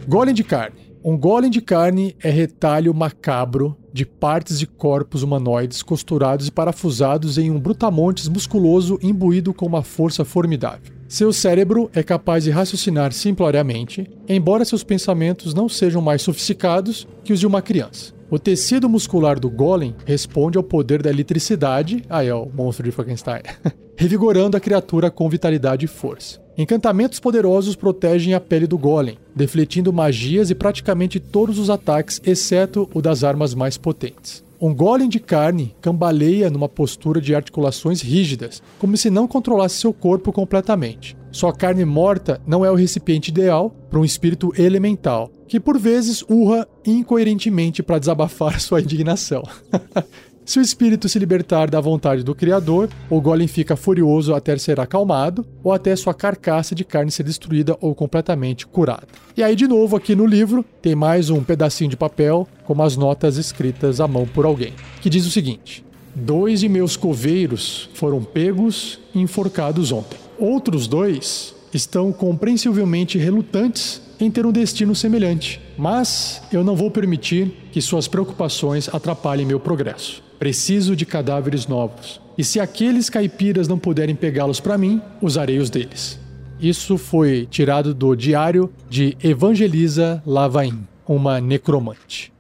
Golem 0.08 0.34
de 0.34 0.44
carne. 0.44 0.83
Um 1.06 1.18
golem 1.18 1.52
de 1.52 1.60
carne 1.60 2.16
é 2.24 2.30
retalho 2.30 2.94
macabro 2.94 3.76
de 3.92 4.06
partes 4.06 4.58
de 4.58 4.66
corpos 4.66 5.22
humanoides 5.22 5.84
costurados 5.84 6.48
e 6.48 6.52
parafusados 6.52 7.38
em 7.38 7.52
um 7.52 7.60
brutamontes 7.60 8.30
musculoso 8.30 8.98
imbuído 9.04 9.54
com 9.54 9.66
uma 9.66 9.84
força 9.84 10.24
formidável. 10.24 10.94
Seu 11.06 11.34
cérebro 11.34 11.92
é 11.94 12.02
capaz 12.02 12.46
de 12.46 12.52
raciocinar 12.52 13.12
simploriamente, 13.12 14.10
embora 14.30 14.64
seus 14.64 14.82
pensamentos 14.82 15.54
não 15.54 15.68
sejam 15.68 16.02
mais 16.02 16.22
sofisticados 16.22 17.06
que 17.22 17.34
os 17.34 17.40
de 17.42 17.46
uma 17.46 17.62
criança. 17.62 18.14
O 18.30 18.40
tecido 18.40 18.88
muscular 18.88 19.38
do 19.38 19.50
golem 19.50 19.94
responde 20.06 20.58
ao 20.58 20.64
poder 20.64 21.04
da 21.04 21.10
eletricidade, 21.10 22.02
aí 22.10 22.30
é 22.30 22.34
o 22.34 22.50
monstro 22.52 22.86
de 22.86 22.92
Frankenstein, 22.92 23.42
revigorando 23.96 24.58
a 24.58 24.60
criatura 24.60 25.10
com 25.10 25.30
vitalidade 25.30 25.86
e 25.86 25.88
força. 25.88 26.42
Encantamentos 26.58 27.20
poderosos 27.20 27.76
protegem 27.76 28.34
a 28.34 28.40
pele 28.40 28.68
do 28.68 28.78
golem, 28.78 29.18
defletindo 29.36 29.92
magias 29.92 30.50
e 30.52 30.56
praticamente 30.56 31.20
todos 31.20 31.58
os 31.58 31.70
ataques, 31.70 32.22
exceto 32.24 32.88
o 32.94 33.02
das 33.02 33.24
armas 33.24 33.56
mais 33.56 33.78
potentes. 33.78 34.44
Um 34.62 34.74
golem 34.74 35.10
de 35.10 35.20
carne 35.20 35.76
cambaleia 35.82 36.50
numa 36.50 36.70
postura 36.70 37.20
de 37.20 37.36
articulações 37.36 38.02
rígidas, 38.02 38.64
como 38.80 38.96
se 38.96 39.10
não 39.10 39.28
controlasse 39.28 39.76
seu 39.76 39.92
corpo 39.92 40.32
completamente. 40.32 41.18
Sua 41.32 41.52
carne 41.52 41.84
morta 41.84 42.40
não 42.46 42.64
é 42.64 42.72
o 42.72 42.76
recipiente 42.76 43.32
ideal 43.32 43.76
para 43.90 44.00
um 44.00 44.06
espírito 44.06 44.54
elemental, 44.56 45.32
que 45.48 45.60
por 45.60 45.78
vezes 45.80 46.24
urra 46.30 46.68
incoerentemente 46.86 47.84
para 47.84 48.00
desabafar 48.00 48.58
sua 48.62 48.80
indignação. 48.80 49.44
Se 50.46 50.60
o 50.60 50.62
espírito 50.62 51.08
se 51.08 51.18
libertar 51.18 51.70
da 51.70 51.80
vontade 51.80 52.22
do 52.22 52.36
Criador, 52.36 52.90
o 53.10 53.22
golem 53.22 53.48
fica 53.48 53.78
furioso 53.78 54.36
até 54.36 54.58
ser 54.58 54.78
acalmado, 54.78 55.46
ou 55.64 55.72
até 55.72 55.96
sua 55.96 56.14
carcaça 56.14 56.76
de 56.76 56.84
carne 56.84 57.12
ser 57.12 57.24
destruída 57.24 57.78
ou 57.80 57.96
completamente 57.96 58.68
curada. 58.68 59.08
E 59.38 59.42
aí, 59.42 59.56
de 59.56 59.68
novo, 59.68 59.96
aqui 59.96 60.14
no 60.14 60.26
livro, 60.26 60.66
tem 60.82 60.96
mais 60.96 61.30
um 61.30 61.42
pedacinho 61.42 61.90
de 61.90 61.96
papel 61.96 62.46
com 62.66 62.82
as 62.84 62.98
notas 62.98 63.38
escritas 63.38 64.02
à 64.02 64.08
mão 64.08 64.28
por 64.28 64.46
alguém, 64.46 64.74
que 65.02 65.10
diz 65.10 65.26
o 65.26 65.32
seguinte: 65.32 65.86
Dois 66.14 66.60
de 66.60 66.68
meus 66.68 66.98
coveiros 66.98 67.90
foram 67.94 68.22
pegos 68.22 69.00
e 69.16 69.22
enforcados 69.22 69.94
ontem. 69.94 70.20
Outros 70.38 70.88
dois 70.88 71.56
estão 71.74 72.12
compreensivelmente 72.12 73.18
relutantes 73.18 74.02
em 74.20 74.30
ter 74.30 74.46
um 74.46 74.52
destino 74.52 74.94
semelhante, 74.94 75.62
mas 75.78 76.42
eu 76.52 76.64
não 76.64 76.76
vou 76.76 76.92
permitir 76.92 77.70
que 77.72 77.82
suas 77.82 78.08
preocupações 78.10 78.94
atrapalhem 78.94 79.46
meu 79.46 79.60
progresso. 79.60 80.22
Preciso 80.44 80.94
de 80.94 81.06
cadáveres 81.06 81.68
novos. 81.68 82.20
E 82.38 82.44
se 82.44 82.60
aqueles 82.60 83.10
caipiras 83.10 83.66
não 83.66 83.80
puderem 83.80 84.14
pegá-los 84.14 84.60
para 84.60 84.78
mim, 84.78 85.02
usarei 85.22 85.58
os 85.58 85.70
deles. 85.70 86.20
Isso 86.60 86.98
foi 86.98 87.48
tirado 87.50 87.94
do 87.94 88.14
diário 88.14 88.70
de 88.90 89.18
Evangelisa 89.24 90.22
Lavain, 90.28 90.86
uma 91.08 91.40
necromante. 91.40 92.34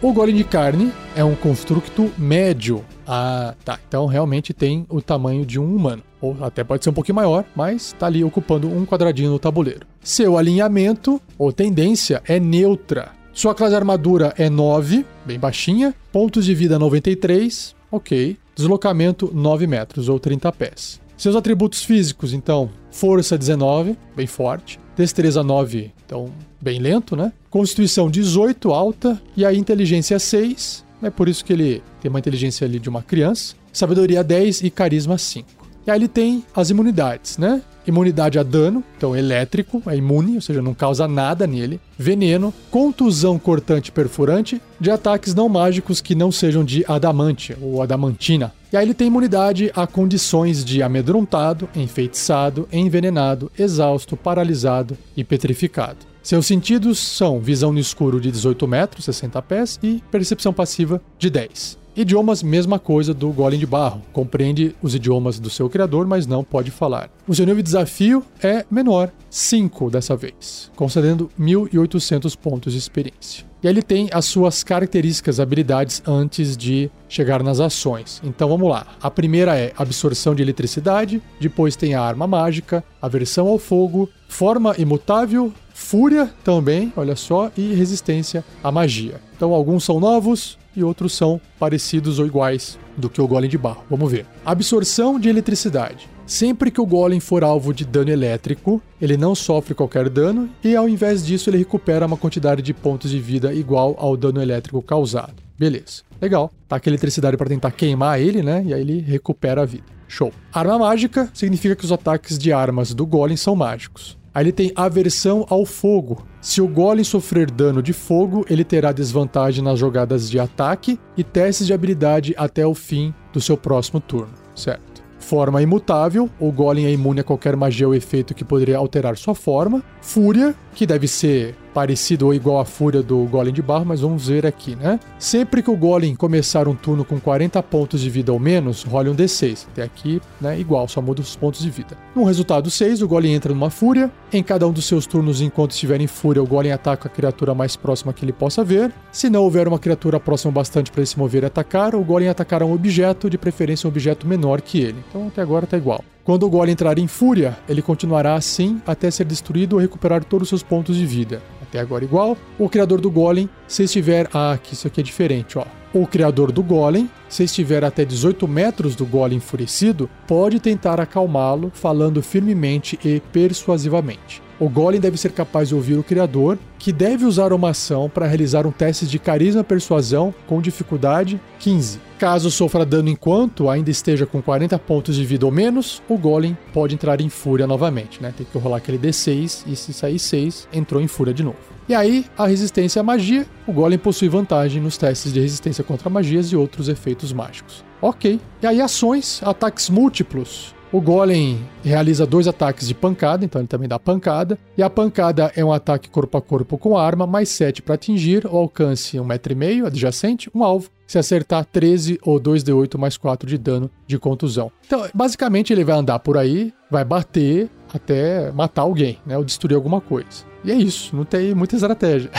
O 0.00 0.12
golem 0.12 0.36
de 0.36 0.44
carne 0.44 0.92
é 1.16 1.24
um 1.24 1.34
construto 1.34 2.12
médio. 2.16 2.84
Ah, 3.04 3.56
tá. 3.64 3.80
Então 3.88 4.06
realmente 4.06 4.54
tem 4.54 4.86
o 4.88 5.02
tamanho 5.02 5.44
de 5.44 5.58
um 5.58 5.74
humano. 5.74 6.04
Ou 6.20 6.36
até 6.40 6.62
pode 6.62 6.84
ser 6.84 6.90
um 6.90 6.94
pouquinho 6.94 7.16
maior, 7.16 7.44
mas 7.56 7.86
está 7.86 8.06
ali 8.06 8.22
ocupando 8.22 8.68
um 8.68 8.86
quadradinho 8.86 9.32
no 9.32 9.40
tabuleiro. 9.40 9.93
Seu 10.04 10.36
alinhamento 10.36 11.18
ou 11.38 11.50
tendência 11.50 12.22
é 12.26 12.38
neutra. 12.38 13.12
Sua 13.32 13.54
classe 13.54 13.70
de 13.70 13.76
armadura 13.76 14.34
é 14.36 14.50
9, 14.50 15.02
bem 15.24 15.38
baixinha. 15.38 15.94
Pontos 16.12 16.44
de 16.44 16.54
vida 16.54 16.78
93, 16.78 17.74
ok. 17.90 18.36
Deslocamento 18.54 19.30
9 19.34 19.66
metros 19.66 20.10
ou 20.10 20.20
30 20.20 20.52
pés. 20.52 21.00
Seus 21.16 21.34
atributos 21.34 21.82
físicos, 21.82 22.34
então, 22.34 22.68
força 22.90 23.38
19, 23.38 23.96
bem 24.14 24.26
forte. 24.26 24.78
Destreza 24.94 25.42
9, 25.42 25.90
então 26.04 26.30
bem 26.60 26.78
lento, 26.78 27.16
né? 27.16 27.32
Constituição 27.48 28.10
18, 28.10 28.74
alta. 28.74 29.18
E 29.34 29.42
a 29.42 29.54
inteligência 29.54 30.18
6, 30.18 30.84
é 31.02 31.08
por 31.08 31.30
isso 31.30 31.42
que 31.42 31.54
ele 31.54 31.82
tem 32.02 32.10
uma 32.10 32.18
inteligência 32.18 32.66
ali 32.66 32.78
de 32.78 32.90
uma 32.90 33.02
criança. 33.02 33.54
Sabedoria 33.72 34.22
10 34.22 34.64
e 34.64 34.70
carisma 34.70 35.16
5. 35.16 35.63
E 35.86 35.90
aí 35.90 35.98
ele 35.98 36.08
tem 36.08 36.44
as 36.54 36.70
imunidades, 36.70 37.36
né? 37.36 37.62
Imunidade 37.86 38.38
a 38.38 38.42
dano, 38.42 38.82
então 38.96 39.14
elétrico, 39.14 39.82
é 39.86 39.94
imune, 39.94 40.36
ou 40.36 40.40
seja, 40.40 40.62
não 40.62 40.72
causa 40.72 41.06
nada 41.06 41.46
nele. 41.46 41.78
Veneno, 41.98 42.54
contusão 42.70 43.38
cortante 43.38 43.92
perfurante, 43.92 44.60
de 44.80 44.90
ataques 44.90 45.34
não 45.34 45.50
mágicos 45.50 46.00
que 46.00 46.14
não 46.14 46.32
sejam 46.32 46.64
de 46.64 46.82
adamante 46.88 47.54
ou 47.60 47.82
adamantina. 47.82 48.52
E 48.72 48.76
aí 48.76 48.86
ele 48.86 48.94
tem 48.94 49.08
imunidade 49.08 49.70
a 49.76 49.86
condições 49.86 50.64
de 50.64 50.82
amedrontado, 50.82 51.68
enfeitiçado, 51.76 52.66
envenenado, 52.72 53.52
exausto, 53.58 54.16
paralisado 54.16 54.96
e 55.14 55.22
petrificado. 55.22 56.13
Seus 56.24 56.46
sentidos 56.46 56.98
são 56.98 57.38
visão 57.38 57.70
no 57.70 57.78
escuro 57.78 58.18
de 58.18 58.30
18 58.30 58.66
metros, 58.66 59.04
60 59.04 59.42
pés, 59.42 59.78
e 59.82 60.02
percepção 60.10 60.54
passiva 60.54 60.98
de 61.18 61.28
10. 61.28 61.76
Idiomas, 61.94 62.42
mesma 62.42 62.78
coisa 62.78 63.12
do 63.12 63.28
Golem 63.28 63.60
de 63.60 63.66
Barro. 63.66 64.00
Compreende 64.10 64.74
os 64.80 64.94
idiomas 64.94 65.38
do 65.38 65.50
seu 65.50 65.68
criador, 65.68 66.06
mas 66.06 66.26
não 66.26 66.42
pode 66.42 66.70
falar. 66.70 67.10
O 67.28 67.34
seu 67.34 67.44
nível 67.44 67.62
de 67.62 67.64
desafio 67.64 68.24
é 68.42 68.64
menor, 68.70 69.12
5 69.28 69.90
dessa 69.90 70.16
vez, 70.16 70.70
concedendo 70.74 71.30
1.800 71.38 72.34
pontos 72.38 72.72
de 72.72 72.78
experiência. 72.78 73.44
E 73.62 73.66
ele 73.66 73.82
tem 73.82 74.08
as 74.10 74.24
suas 74.24 74.64
características, 74.64 75.38
habilidades 75.38 76.02
antes 76.06 76.56
de 76.56 76.90
chegar 77.06 77.42
nas 77.42 77.60
ações. 77.60 78.22
Então 78.24 78.48
vamos 78.48 78.68
lá. 78.68 78.86
A 79.00 79.10
primeira 79.10 79.58
é 79.58 79.74
absorção 79.76 80.34
de 80.34 80.42
eletricidade, 80.42 81.22
depois 81.38 81.76
tem 81.76 81.94
a 81.94 82.02
arma 82.02 82.26
mágica, 82.26 82.82
aversão 83.00 83.46
ao 83.46 83.58
fogo, 83.58 84.08
forma 84.26 84.74
imutável, 84.78 85.52
fúria 85.74 86.30
também, 86.42 86.90
olha 86.96 87.16
só, 87.16 87.50
e 87.54 87.74
resistência 87.74 88.42
à 88.62 88.72
magia. 88.72 89.20
Então 89.36 89.52
alguns 89.52 89.84
são 89.84 90.00
novos, 90.00 90.56
e 90.76 90.82
outros 90.82 91.12
são 91.12 91.40
parecidos 91.58 92.18
ou 92.18 92.26
iguais 92.26 92.78
do 92.96 93.08
que 93.08 93.20
o 93.20 93.28
golem 93.28 93.50
de 93.50 93.58
barro. 93.58 93.84
Vamos 93.88 94.10
ver. 94.10 94.26
Absorção 94.44 95.18
de 95.18 95.28
eletricidade. 95.28 96.08
Sempre 96.26 96.70
que 96.70 96.80
o 96.80 96.86
golem 96.86 97.20
for 97.20 97.44
alvo 97.44 97.74
de 97.74 97.84
dano 97.84 98.10
elétrico, 98.10 98.80
ele 99.00 99.16
não 99.16 99.34
sofre 99.34 99.74
qualquer 99.74 100.08
dano 100.08 100.48
e 100.62 100.74
ao 100.74 100.88
invés 100.88 101.24
disso 101.24 101.50
ele 101.50 101.58
recupera 101.58 102.06
uma 102.06 102.16
quantidade 102.16 102.62
de 102.62 102.72
pontos 102.72 103.10
de 103.10 103.20
vida 103.20 103.52
igual 103.52 103.94
ao 103.98 104.16
dano 104.16 104.40
elétrico 104.40 104.80
causado. 104.80 105.34
Beleza. 105.58 106.02
Legal. 106.20 106.50
Tá 106.66 106.76
aqui 106.76 106.88
eletricidade 106.88 107.36
para 107.36 107.48
tentar 107.48 107.70
queimar 107.72 108.20
ele, 108.20 108.42
né? 108.42 108.64
E 108.66 108.72
aí 108.72 108.80
ele 108.80 109.00
recupera 109.00 109.62
a 109.62 109.66
vida. 109.66 109.84
Show. 110.08 110.32
Arma 110.52 110.78
mágica 110.78 111.28
significa 111.34 111.76
que 111.76 111.84
os 111.84 111.92
ataques 111.92 112.38
de 112.38 112.52
armas 112.52 112.94
do 112.94 113.04
golem 113.04 113.36
são 113.36 113.54
mágicos. 113.54 114.16
Aí 114.34 114.42
ele 114.42 114.52
tem 114.52 114.72
aversão 114.74 115.46
ao 115.48 115.64
fogo. 115.64 116.26
Se 116.40 116.60
o 116.60 116.66
golem 116.66 117.04
sofrer 117.04 117.50
dano 117.50 117.80
de 117.80 117.92
fogo, 117.92 118.44
ele 118.50 118.64
terá 118.64 118.90
desvantagem 118.90 119.62
nas 119.62 119.78
jogadas 119.78 120.28
de 120.28 120.40
ataque 120.40 120.98
e 121.16 121.22
testes 121.22 121.66
de 121.66 121.72
habilidade 121.72 122.34
até 122.36 122.66
o 122.66 122.74
fim 122.74 123.14
do 123.32 123.40
seu 123.40 123.56
próximo 123.56 124.00
turno, 124.00 124.34
certo? 124.54 125.04
Forma 125.18 125.62
imutável, 125.62 126.28
o 126.38 126.52
golem 126.52 126.84
é 126.84 126.92
imune 126.92 127.20
a 127.20 127.24
qualquer 127.24 127.56
magia 127.56 127.86
ou 127.86 127.94
efeito 127.94 128.34
que 128.34 128.44
poderia 128.44 128.76
alterar 128.76 129.16
sua 129.16 129.34
forma. 129.34 129.82
Fúria, 130.02 130.54
que 130.74 130.84
deve 130.84 131.08
ser 131.08 131.54
parecido 131.74 132.26
ou 132.26 132.32
igual 132.32 132.60
à 132.60 132.64
fúria 132.64 133.02
do 133.02 133.24
Golem 133.24 133.52
de 133.52 133.60
Barro, 133.60 133.84
mas 133.84 134.00
vamos 134.00 134.28
ver 134.28 134.46
aqui, 134.46 134.76
né? 134.76 135.00
Sempre 135.18 135.60
que 135.60 135.70
o 135.70 135.76
Golem 135.76 136.14
começar 136.14 136.68
um 136.68 136.74
turno 136.74 137.04
com 137.04 137.18
40 137.18 137.60
pontos 137.64 138.00
de 138.00 138.08
vida 138.08 138.32
ou 138.32 138.38
menos, 138.38 138.84
role 138.84 139.10
um 139.10 139.16
D6. 139.16 139.66
Até 139.72 139.82
aqui, 139.82 140.22
né, 140.40 140.58
igual, 140.58 140.86
só 140.86 141.02
muda 141.02 141.20
os 141.20 141.34
pontos 141.34 141.60
de 141.60 141.68
vida. 141.68 141.96
No 142.14 142.22
resultado 142.22 142.70
6, 142.70 143.02
o 143.02 143.08
Golem 143.08 143.34
entra 143.34 143.52
numa 143.52 143.70
fúria. 143.70 144.10
Em 144.32 144.42
cada 144.42 144.66
um 144.66 144.72
dos 144.72 144.84
seus 144.84 145.04
turnos, 145.04 145.40
enquanto 145.40 145.72
estiver 145.72 146.00
em 146.00 146.06
fúria, 146.06 146.42
o 146.42 146.46
Golem 146.46 146.70
ataca 146.70 147.08
a 147.08 147.10
criatura 147.10 147.54
mais 147.54 147.74
próxima 147.74 148.12
que 148.12 148.24
ele 148.24 148.32
possa 148.32 148.62
ver. 148.62 148.92
Se 149.10 149.28
não 149.28 149.42
houver 149.42 149.66
uma 149.66 149.78
criatura 149.78 150.20
próxima 150.20 150.52
bastante 150.52 150.92
para 150.92 151.00
ele 151.00 151.06
se 151.06 151.18
mover 151.18 151.42
e 151.42 151.46
atacar, 151.46 151.96
o 151.96 152.04
Golem 152.04 152.28
atacará 152.28 152.64
um 152.64 152.72
objeto, 152.72 153.28
de 153.28 153.36
preferência 153.36 153.88
um 153.88 153.90
objeto 153.90 154.26
menor 154.26 154.60
que 154.60 154.78
ele. 154.78 155.02
Então 155.08 155.26
até 155.26 155.42
agora 155.42 155.66
tá 155.66 155.76
igual. 155.76 156.04
Quando 156.24 156.46
o 156.46 156.50
Golem 156.50 156.72
entrar 156.72 156.98
em 156.98 157.06
fúria, 157.06 157.56
ele 157.68 157.82
continuará 157.82 158.34
assim 158.34 158.80
até 158.86 159.10
ser 159.10 159.26
destruído 159.26 159.74
ou 159.74 159.78
recuperar 159.78 160.24
todos 160.24 160.46
os 160.46 160.48
seus 160.48 160.62
pontos 160.62 160.96
de 160.96 161.04
vida 161.04 161.42
até 161.74 161.80
agora 161.80 162.04
igual. 162.04 162.38
O 162.56 162.68
criador 162.68 163.00
do 163.00 163.10
golem, 163.10 163.50
se 163.66 163.82
estiver. 163.82 164.28
Ah, 164.32 164.52
aqui 164.52 164.74
isso 164.74 164.86
aqui 164.86 165.00
é 165.00 165.04
diferente, 165.04 165.58
ó. 165.58 165.64
O 165.92 166.06
criador 166.06 166.52
do 166.52 166.62
golem, 166.62 167.10
se 167.28 167.44
estiver 167.44 167.84
até 167.84 168.04
18 168.04 168.46
metros 168.46 168.94
do 168.94 169.04
golem 169.04 169.38
enfurecido, 169.38 170.08
pode 170.26 170.60
tentar 170.60 171.00
acalmá-lo, 171.00 171.70
falando 171.74 172.22
firmemente 172.22 172.98
e 173.04 173.20
persuasivamente. 173.32 174.43
O 174.58 174.68
golem 174.68 175.00
deve 175.00 175.16
ser 175.16 175.32
capaz 175.32 175.68
de 175.68 175.74
ouvir 175.74 175.98
o 175.98 176.02
criador, 176.02 176.58
que 176.78 176.92
deve 176.92 177.24
usar 177.24 177.52
uma 177.52 177.70
ação 177.70 178.08
para 178.08 178.26
realizar 178.26 178.66
um 178.66 178.70
teste 178.70 179.06
de 179.06 179.18
carisma 179.18 179.64
persuasão 179.64 180.34
com 180.46 180.60
dificuldade 180.60 181.40
15. 181.58 181.98
Caso 182.18 182.50
sofra 182.50 182.84
dano 182.84 183.08
enquanto 183.08 183.68
ainda 183.68 183.90
esteja 183.90 184.24
com 184.24 184.40
40 184.40 184.78
pontos 184.78 185.16
de 185.16 185.24
vida 185.24 185.44
ou 185.44 185.50
menos, 185.50 186.00
o 186.08 186.16
golem 186.16 186.56
pode 186.72 186.94
entrar 186.94 187.20
em 187.20 187.28
fúria 187.28 187.66
novamente, 187.66 188.22
né? 188.22 188.32
Tem 188.36 188.46
que 188.46 188.56
rolar 188.56 188.76
aquele 188.76 188.98
D6 188.98 189.64
e 189.66 189.74
se 189.74 189.92
sair 189.92 190.18
6, 190.18 190.68
entrou 190.72 191.02
em 191.02 191.08
fúria 191.08 191.34
de 191.34 191.42
novo. 191.42 191.58
E 191.88 191.94
aí, 191.94 192.24
a 192.38 192.46
resistência 192.46 193.00
à 193.00 193.02
magia, 193.02 193.46
o 193.66 193.72
golem 193.72 193.98
possui 193.98 194.28
vantagem 194.28 194.80
nos 194.80 194.96
testes 194.96 195.32
de 195.32 195.40
resistência 195.40 195.84
contra 195.84 196.08
magias 196.08 196.46
e 196.46 196.56
outros 196.56 196.88
efeitos 196.88 197.32
mágicos. 197.32 197.84
Ok. 198.00 198.40
E 198.62 198.66
aí, 198.66 198.80
ações, 198.80 199.42
ataques 199.44 199.90
múltiplos. 199.90 200.74
O 200.94 201.00
Golem 201.00 201.58
realiza 201.82 202.24
dois 202.24 202.46
ataques 202.46 202.86
de 202.86 202.94
pancada, 202.94 203.44
então 203.44 203.60
ele 203.60 203.66
também 203.66 203.88
dá 203.88 203.98
pancada. 203.98 204.56
E 204.78 204.82
a 204.82 204.88
pancada 204.88 205.50
é 205.56 205.64
um 205.64 205.72
ataque 205.72 206.08
corpo 206.08 206.38
a 206.38 206.40
corpo 206.40 206.78
com 206.78 206.96
arma, 206.96 207.26
mais 207.26 207.48
7 207.48 207.82
para 207.82 207.96
atingir, 207.96 208.46
o 208.46 208.56
alcance 208.56 209.16
1,5m 209.16 209.86
adjacente, 209.86 210.48
um 210.54 210.62
alvo. 210.62 210.88
Se 211.04 211.18
acertar 211.18 211.64
13 211.64 212.20
ou 212.22 212.38
2d8 212.38 212.96
mais 212.96 213.16
4 213.16 213.48
de 213.48 213.58
dano 213.58 213.90
de 214.06 214.20
contusão. 214.20 214.70
Então, 214.86 215.04
basicamente, 215.12 215.72
ele 215.72 215.82
vai 215.82 215.98
andar 215.98 216.20
por 216.20 216.38
aí, 216.38 216.72
vai 216.88 217.04
bater 217.04 217.68
até 217.92 218.52
matar 218.52 218.82
alguém, 218.82 219.18
né? 219.26 219.36
Ou 219.36 219.42
destruir 219.42 219.74
alguma 219.74 220.00
coisa. 220.00 220.44
E 220.64 220.70
é 220.70 220.76
isso, 220.76 221.16
não 221.16 221.24
tem 221.24 221.56
muita 221.56 221.74
estratégia. 221.74 222.30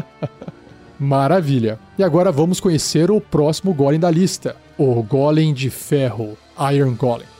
Maravilha. 0.98 1.78
E 1.98 2.02
agora 2.02 2.32
vamos 2.32 2.60
conhecer 2.60 3.10
o 3.10 3.20
próximo 3.20 3.74
Golem 3.74 4.00
da 4.00 4.10
lista, 4.10 4.56
o 4.78 5.02
Golem 5.02 5.52
de 5.52 5.68
Ferro, 5.68 6.34
Iron 6.72 6.94
Golem. 6.94 7.37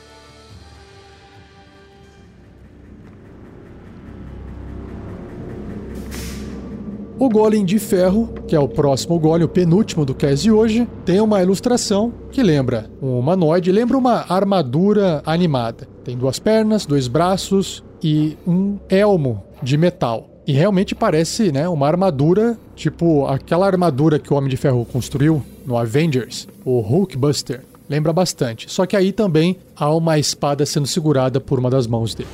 O 7.21 7.29
Golem 7.29 7.65
de 7.65 7.81
Ferro, 7.81 8.29
que 8.47 8.55
é 8.55 8.61
o 8.61 8.69
próximo 8.69 9.19
Golem, 9.19 9.45
o 9.45 9.49
penúltimo 9.49 10.05
do 10.05 10.15
cast 10.15 10.41
de 10.41 10.53
hoje, 10.53 10.87
tem 11.05 11.21
uma 11.21 11.43
ilustração 11.43 12.13
que 12.31 12.41
lembra 12.45 12.89
um 13.03 13.19
humanoide, 13.19 13.73
lembra 13.73 13.99
uma 13.99 14.25
armadura 14.29 15.21
animada. 15.27 15.89
Tem 16.05 16.17
duas 16.17 16.39
pernas, 16.39 16.87
dois 16.87 17.09
braços 17.09 17.83
e 18.01 18.37
um 18.47 18.79
elmo 18.89 19.43
de 19.61 19.77
metal. 19.77 20.31
E 20.47 20.53
realmente 20.53 20.95
parece, 20.95 21.51
né, 21.51 21.69
uma 21.69 21.89
armadura, 21.89 22.57
tipo 22.77 23.27
aquela 23.27 23.67
armadura 23.67 24.21
que 24.21 24.33
o 24.33 24.37
Homem 24.37 24.49
de 24.49 24.57
Ferro 24.57 24.87
construiu 24.87 25.43
no 25.67 25.77
Avengers, 25.77 26.47
o 26.65 26.79
Hulkbuster. 26.79 27.65
Lembra 27.89 28.13
bastante. 28.13 28.71
Só 28.71 28.87
que 28.87 28.97
aí 28.97 29.11
também 29.11 29.57
há 29.75 29.93
uma 29.93 30.21
espada 30.21 30.65
sendo 30.65 30.87
segurada 30.87 31.41
por 31.41 31.59
uma 31.59 31.69
das 31.69 31.89
mãos 31.89 32.15
dele. 32.15 32.31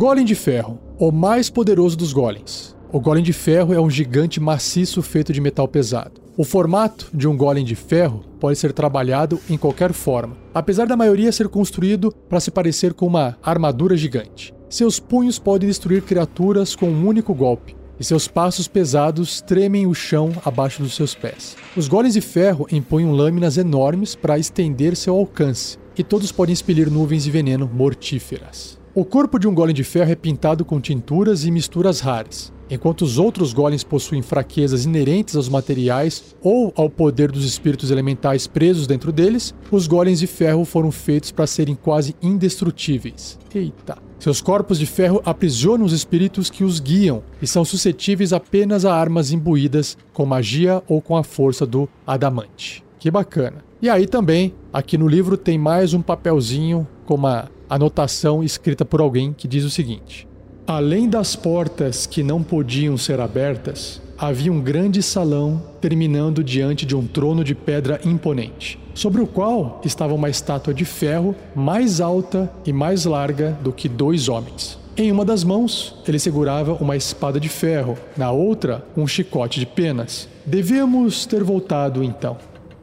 Golem 0.00 0.24
de 0.24 0.34
Ferro, 0.34 0.80
o 0.98 1.12
mais 1.12 1.50
poderoso 1.50 1.94
dos 1.94 2.10
golems. 2.10 2.74
O 2.90 2.98
golem 2.98 3.22
de 3.22 3.34
ferro 3.34 3.74
é 3.74 3.78
um 3.78 3.90
gigante 3.90 4.40
maciço 4.40 5.02
feito 5.02 5.30
de 5.30 5.42
metal 5.42 5.68
pesado. 5.68 6.22
O 6.38 6.42
formato 6.42 7.10
de 7.12 7.28
um 7.28 7.36
golem 7.36 7.66
de 7.66 7.74
ferro 7.74 8.24
pode 8.40 8.58
ser 8.58 8.72
trabalhado 8.72 9.38
em 9.50 9.58
qualquer 9.58 9.92
forma, 9.92 10.38
apesar 10.54 10.86
da 10.86 10.96
maioria 10.96 11.30
ser 11.30 11.48
construído 11.48 12.10
para 12.30 12.40
se 12.40 12.50
parecer 12.50 12.94
com 12.94 13.06
uma 13.06 13.36
armadura 13.42 13.94
gigante. 13.94 14.54
Seus 14.70 14.98
punhos 14.98 15.38
podem 15.38 15.68
destruir 15.68 16.00
criaturas 16.00 16.74
com 16.74 16.88
um 16.88 17.06
único 17.06 17.34
golpe, 17.34 17.76
e 17.98 18.02
seus 18.02 18.26
passos 18.26 18.66
pesados 18.66 19.42
tremem 19.42 19.86
o 19.86 19.92
chão 19.92 20.32
abaixo 20.46 20.82
dos 20.82 20.96
seus 20.96 21.14
pés. 21.14 21.58
Os 21.76 21.88
golems 21.88 22.14
de 22.14 22.22
ferro 22.22 22.66
empunham 22.72 23.12
lâminas 23.12 23.58
enormes 23.58 24.14
para 24.14 24.38
estender 24.38 24.96
seu 24.96 25.14
alcance, 25.14 25.76
e 25.94 26.02
todos 26.02 26.32
podem 26.32 26.54
expelir 26.54 26.90
nuvens 26.90 27.24
de 27.24 27.30
veneno 27.30 27.70
mortíferas. 27.70 28.79
O 29.00 29.04
corpo 29.06 29.38
de 29.38 29.48
um 29.48 29.54
golem 29.54 29.74
de 29.74 29.82
ferro 29.82 30.12
é 30.12 30.14
pintado 30.14 30.62
com 30.62 30.78
tinturas 30.78 31.46
e 31.46 31.50
misturas 31.50 32.00
raras. 32.00 32.52
Enquanto 32.68 33.00
os 33.00 33.16
outros 33.16 33.54
golems 33.54 33.82
possuem 33.82 34.20
fraquezas 34.20 34.84
inerentes 34.84 35.34
aos 35.36 35.48
materiais 35.48 36.36
ou 36.42 36.70
ao 36.76 36.90
poder 36.90 37.32
dos 37.32 37.46
espíritos 37.46 37.90
elementais 37.90 38.46
presos 38.46 38.86
dentro 38.86 39.10
deles, 39.10 39.54
os 39.70 39.86
golems 39.86 40.20
de 40.20 40.26
ferro 40.26 40.66
foram 40.66 40.92
feitos 40.92 41.32
para 41.32 41.46
serem 41.46 41.74
quase 41.74 42.14
indestrutíveis. 42.20 43.38
Eita! 43.54 43.96
Seus 44.18 44.42
corpos 44.42 44.78
de 44.78 44.84
ferro 44.84 45.22
aprisionam 45.24 45.86
os 45.86 45.94
espíritos 45.94 46.50
que 46.50 46.62
os 46.62 46.78
guiam 46.78 47.22
e 47.40 47.46
são 47.46 47.64
suscetíveis 47.64 48.34
apenas 48.34 48.84
a 48.84 48.94
armas 48.94 49.32
imbuídas 49.32 49.96
com 50.12 50.26
magia 50.26 50.82
ou 50.86 51.00
com 51.00 51.16
a 51.16 51.24
força 51.24 51.64
do 51.64 51.88
adamante. 52.06 52.84
Que 52.98 53.10
bacana! 53.10 53.64
E 53.80 53.88
aí 53.88 54.06
também, 54.06 54.52
aqui 54.70 54.98
no 54.98 55.08
livro 55.08 55.38
tem 55.38 55.56
mais 55.56 55.94
um 55.94 56.02
papelzinho 56.02 56.86
com 57.06 57.14
uma 57.14 57.48
anotação 57.70 58.42
escrita 58.42 58.84
por 58.84 59.00
alguém 59.00 59.32
que 59.32 59.46
diz 59.46 59.64
o 59.64 59.70
seguinte: 59.70 60.26
Além 60.66 61.08
das 61.08 61.36
portas 61.36 62.04
que 62.04 62.22
não 62.22 62.42
podiam 62.42 62.96
ser 62.96 63.20
abertas, 63.20 64.02
havia 64.18 64.52
um 64.52 64.60
grande 64.60 65.02
salão 65.02 65.62
terminando 65.80 66.44
diante 66.44 66.84
de 66.84 66.94
um 66.96 67.06
trono 67.06 67.42
de 67.44 67.54
pedra 67.54 68.00
imponente, 68.04 68.78
sobre 68.92 69.22
o 69.22 69.26
qual 69.26 69.80
estava 69.84 70.12
uma 70.12 70.28
estátua 70.28 70.74
de 70.74 70.84
ferro 70.84 71.34
mais 71.54 72.00
alta 72.00 72.52
e 72.66 72.72
mais 72.72 73.04
larga 73.04 73.56
do 73.62 73.72
que 73.72 73.88
dois 73.88 74.28
homens. 74.28 74.78
Em 74.96 75.10
uma 75.10 75.24
das 75.24 75.44
mãos, 75.44 75.96
ele 76.06 76.18
segurava 76.18 76.74
uma 76.74 76.96
espada 76.96 77.40
de 77.40 77.48
ferro, 77.48 77.96
na 78.16 78.30
outra, 78.30 78.84
um 78.96 79.06
chicote 79.06 79.58
de 79.58 79.64
penas. 79.64 80.28
Devíamos 80.44 81.24
ter 81.24 81.42
voltado 81.42 82.04
então. 82.04 82.36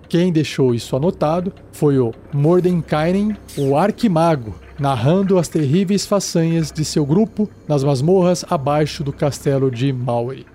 Quem 0.10 0.32
deixou 0.32 0.73
isso 0.73 0.95
anotado 0.95 1.54
foi 1.71 2.00
o 2.00 2.13
Mordenkainen, 2.34 3.36
o 3.58 3.76
arquimago, 3.76 4.56
narrando 4.79 5.37
as 5.37 5.47
terríveis 5.47 6.05
façanhas 6.05 6.71
de 6.71 6.85
seu 6.85 7.05
grupo 7.05 7.49
nas 7.67 7.83
masmorras 7.83 8.45
abaixo 8.49 9.03
do 9.03 9.11
castelo 9.11 9.71
de 9.71 9.91
Maui. 9.91 10.45